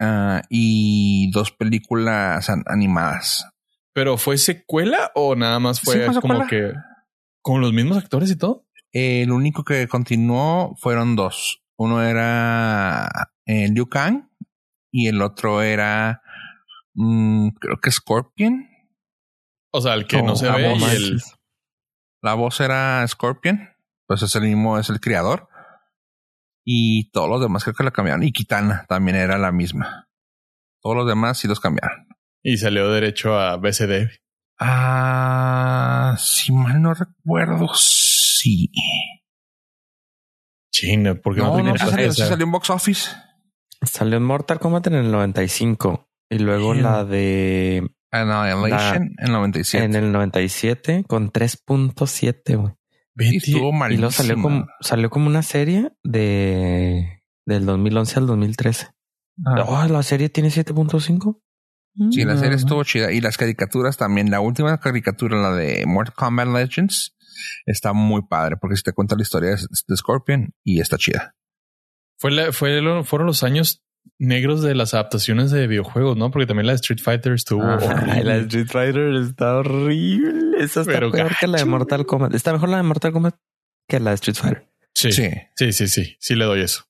[0.00, 3.44] ah, y dos películas an- animadas.
[3.94, 6.46] ¿Pero fue secuela o nada más fue, Sí, fue como secuela.
[6.48, 6.72] que
[7.42, 8.66] con los mismos actores y todo?
[8.92, 11.62] El único que continuó fueron dos.
[11.76, 13.08] Uno era
[13.46, 14.28] eh, Liu Kang
[14.90, 16.22] y el otro era,
[16.94, 18.68] mm, creo que Scorpion.
[19.72, 21.20] O sea, el que no, Oh, se ve y el...
[22.22, 23.68] La voz era Scorpion,
[24.06, 25.48] pues es el mismo, es el creador.
[26.64, 28.22] Y todos los demás creo que la cambiaron.
[28.22, 30.08] Y Kitana también era la misma.
[30.80, 32.06] Todos los demás sí los cambiaron.
[32.42, 34.08] Y salió derecho a BCD.
[34.58, 38.70] Ah, si mal no recuerdo, sí.
[40.72, 43.10] China, porque no, No, no, salió, sí salió en box office.
[43.82, 46.84] Salió en Mortal Kombat en el 95 y luego Bien.
[46.84, 49.84] la de Annihilation en 97.
[49.84, 52.74] en el 97 con 3.7, güey.
[53.18, 54.00] Y estuvo Y malísima.
[54.02, 58.88] luego salió como, salió como una serie de del 2011 al 2013.
[59.44, 59.64] Ah.
[59.66, 61.40] Oh, la serie tiene 7.5.
[62.10, 63.12] Sí, la Mm, serie no, estuvo chida.
[63.12, 64.30] Y las caricaturas también.
[64.30, 67.14] La última caricatura, la de Mortal Kombat Legends,
[67.66, 71.34] está muy padre porque si te cuenta la historia de, Scorpion y está chida.
[72.18, 73.82] Fue la- fue lo- fueron los años
[74.18, 76.30] negros de las adaptaciones de videojuegos, ¿no?
[76.30, 80.56] Porque también la de Street Fighter estuvo Ay, la de Street Fighter está horrible.
[80.64, 82.34] Esa está Pero peor que la de gacho, Mortal Kombat.
[82.34, 83.34] Está mejor la de Mortal Kombat
[83.88, 84.68] que la de Street Fighter.
[84.94, 85.72] Sí, sí, Sí.
[85.72, 86.84] sí, sí, sí, le doy eso.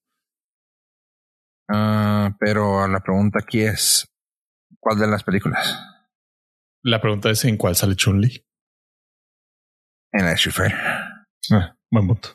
[1.69, 4.09] Ah, pero la pregunta aquí es:
[4.83, 5.79] ¿cuál de las películas?
[6.85, 8.45] La pregunta es en cuál sale Chun-Li.
[10.13, 10.79] En la de Street Fighter.
[11.53, 12.31] Ah, buen punto.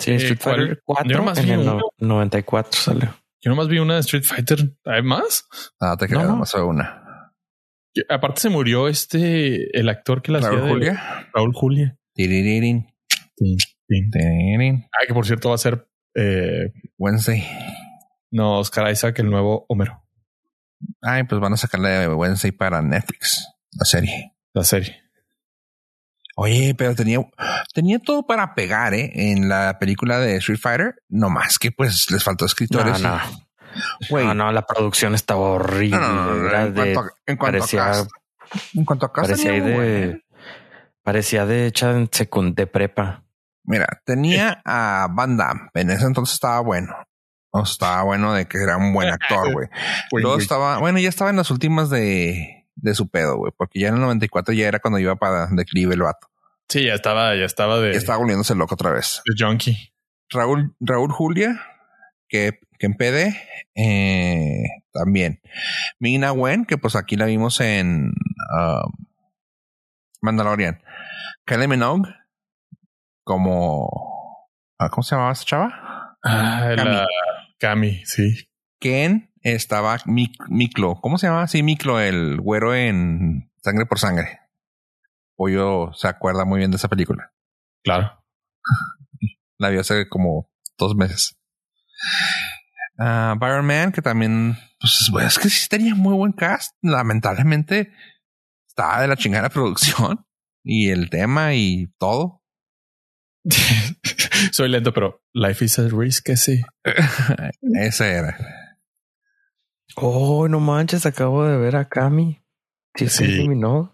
[0.00, 0.38] Sí, Eh, Street.
[0.40, 1.74] Fighter 4 Yo nomás en vi el uno.
[1.74, 3.14] no- 94 salió.
[3.42, 4.58] Yo nomás vi una de Street Fighter.
[4.84, 5.46] ¿Hay más?
[5.80, 6.36] Ah, te No, queda no.
[6.36, 7.32] más a una.
[8.08, 11.28] Aparte se murió este, el actor que la hacía Raúl de- Julia.
[11.34, 11.98] Raúl Julia.
[12.14, 12.86] Tiririn.
[13.92, 17.44] Ah, que por cierto va a ser eh, Wednesday.
[18.32, 20.04] no Oscar Isaac, el nuevo Homero,
[21.02, 24.34] Ay, pues van a sacarle de Wednesday para Netflix, la serie.
[24.52, 25.02] la serie.
[26.36, 27.18] Oye, pero tenía,
[27.74, 29.10] tenía todo para pegar, ¿eh?
[29.14, 30.94] En la película de Street Fighter.
[31.08, 33.00] No más que pues les faltó No, escritores.
[33.02, 33.20] no.
[34.08, 35.98] Güey, No, no, la producción estaba horrible.
[35.98, 38.10] no, no, no, En de- cuanto, a- en cuanto a parecía, cast-
[38.74, 40.24] en cuanto a cast parecía tenía de,
[41.02, 43.22] parecía de hecha en secund de prepa.
[43.64, 45.68] Mira, tenía a Van Damme.
[45.74, 46.94] En ese entonces estaba bueno.
[47.52, 49.68] O sea, estaba bueno de que era un buen actor, güey.
[50.12, 53.52] Luego estaba, bueno, ya estaba en las últimas de, de su pedo, güey.
[53.56, 56.28] Porque ya en el 94 ya era cuando iba para declive el vato.
[56.68, 59.22] Sí, ya estaba, ya estaba de, Ya estaba volviéndose loco otra vez.
[59.24, 59.92] de junkie.
[60.30, 61.60] Raúl, Raúl Julia,
[62.28, 63.36] que, que en PD,
[63.74, 65.40] eh, también.
[65.98, 68.12] Mina Wen, que pues aquí la vimos en
[68.54, 69.06] um,
[70.22, 70.80] Mandalorian.
[71.44, 72.08] Kylie Minogue,
[73.24, 73.88] como...
[74.78, 76.16] ah, ¿Cómo se llamaba esa chava?
[76.22, 77.06] Ah, la
[77.60, 78.48] Cami, sí.
[78.80, 80.98] Ken estaba Miklo.
[81.02, 81.46] ¿Cómo se llama?
[81.46, 84.40] Sí, Miklo, el güero en Sangre por Sangre.
[85.36, 87.34] Pollo se acuerda muy bien de esa película.
[87.84, 88.24] Claro.
[89.58, 91.38] La vio hace como dos meses.
[92.98, 96.74] Uh, Byron Man, que también, pues es que sí tenía muy buen cast.
[96.80, 97.92] Lamentablemente
[98.66, 100.26] estaba de la chingada producción
[100.64, 102.39] y el tema y todo.
[104.52, 106.60] Soy lento, pero life is a risk, que sí.
[107.74, 108.36] Ese era.
[109.96, 112.40] Oh, no manches, acabo de ver a Cami.
[112.94, 113.48] Sí, sí.
[113.48, 113.90] ¿no?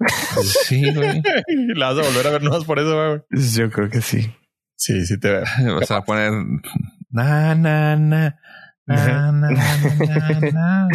[0.65, 1.23] sí, güey.
[1.75, 3.21] La vas a volver a ver más por eso, güey.
[3.31, 4.35] Yo creo que sí.
[4.77, 5.45] Sí, sí te veo.
[5.81, 6.33] Vas a poner
[7.11, 8.37] na, na, na,
[8.87, 9.51] na, na,
[10.53, 10.89] na,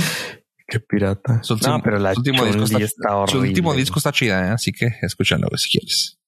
[0.67, 1.43] Qué pirata.
[1.43, 3.41] Su último, no, pero la su último disco está, está horrible.
[3.41, 4.51] Su último disco está chida, ¿eh?
[4.51, 6.20] así que escúchalo si quieres.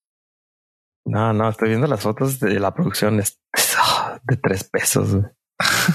[1.05, 3.39] No, no, estoy viendo las fotos de la producción es
[4.23, 5.15] de tres pesos.
[5.15, 5.25] Güey.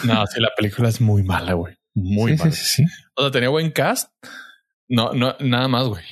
[0.04, 1.76] No, sí, la película es muy mala, güey.
[1.94, 2.50] Muy sí, mala.
[2.52, 3.08] Sí, sí, sí.
[3.16, 4.12] O sea, tenía buen cast.
[4.88, 6.04] No, no, nada más, güey.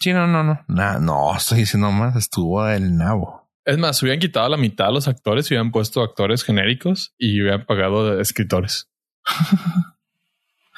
[0.00, 0.64] Sí, no, no, no.
[0.68, 2.16] Nah, no, estoy diciendo más.
[2.16, 3.50] Estuvo el nabo.
[3.64, 7.40] Es más, hubieran quitado la mitad de los actores y hubieran puesto actores genéricos y
[7.40, 8.88] hubieran pagado de escritores.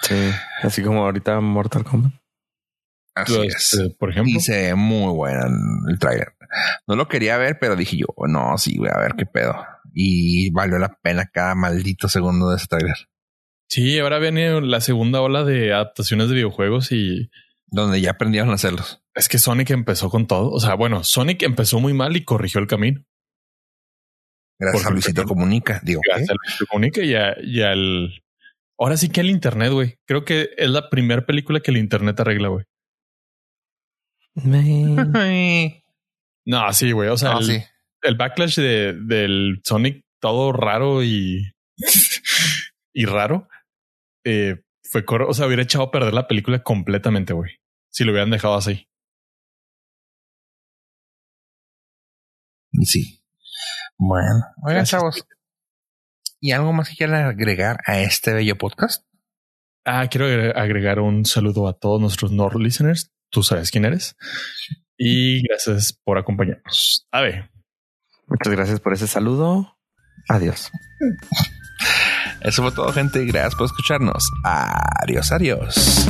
[0.02, 0.14] sí,
[0.62, 2.12] así como ahorita Mortal Kombat.
[3.14, 3.80] Así Pues, es.
[3.80, 4.32] eh, por ejemplo.
[4.34, 5.46] Y se ve muy buena
[5.88, 6.34] el trailer.
[6.86, 9.54] No lo quería ver, pero dije yo, no, sí, voy a ver qué pedo.
[9.94, 12.96] Y valió la pena cada maldito segundo de ese trailer.
[13.68, 17.30] Sí, ahora viene la segunda ola de adaptaciones de videojuegos y
[17.66, 19.02] Donde ya aprendieron a hacerlos.
[19.14, 20.50] es que Sonic empezó con todo.
[20.50, 23.02] O sea, bueno, Sonic empezó muy mal y corrigió el camino.
[24.58, 25.24] Gracias a Luisito.
[25.24, 25.80] Comunica.
[25.82, 26.00] Digo.
[26.06, 28.22] Gracias al comunica y, a- y al.
[28.78, 29.96] Ahora sí que al Internet, güey.
[30.06, 32.64] Creo que es la primera película que el Internet arregla, güey.
[36.44, 37.08] No, sí, güey.
[37.08, 37.62] O sea, el, sí.
[38.02, 41.52] el backlash de, del Sonic todo raro y,
[42.92, 43.48] y raro
[44.24, 47.52] eh, fue cor o sea, hubiera echado a perder la película completamente, güey.
[47.90, 48.88] Si lo hubieran dejado así.
[52.82, 53.22] Sí.
[53.98, 54.90] Bueno, oigan, Gracias.
[54.90, 55.26] chavos.
[56.40, 59.06] ¿Y algo más que quieran agregar a este bello podcast?
[59.84, 63.11] Ah, quiero agre- agregar un saludo a todos nuestros Nord listeners.
[63.32, 64.14] Tú sabes quién eres.
[64.98, 67.08] Y gracias por acompañarnos.
[67.10, 67.50] A ver.
[68.26, 69.78] Muchas gracias por ese saludo.
[70.28, 70.70] Adiós.
[72.42, 73.24] Eso fue todo, gente.
[73.24, 74.22] Gracias por escucharnos.
[74.44, 76.06] Adiós, adiós.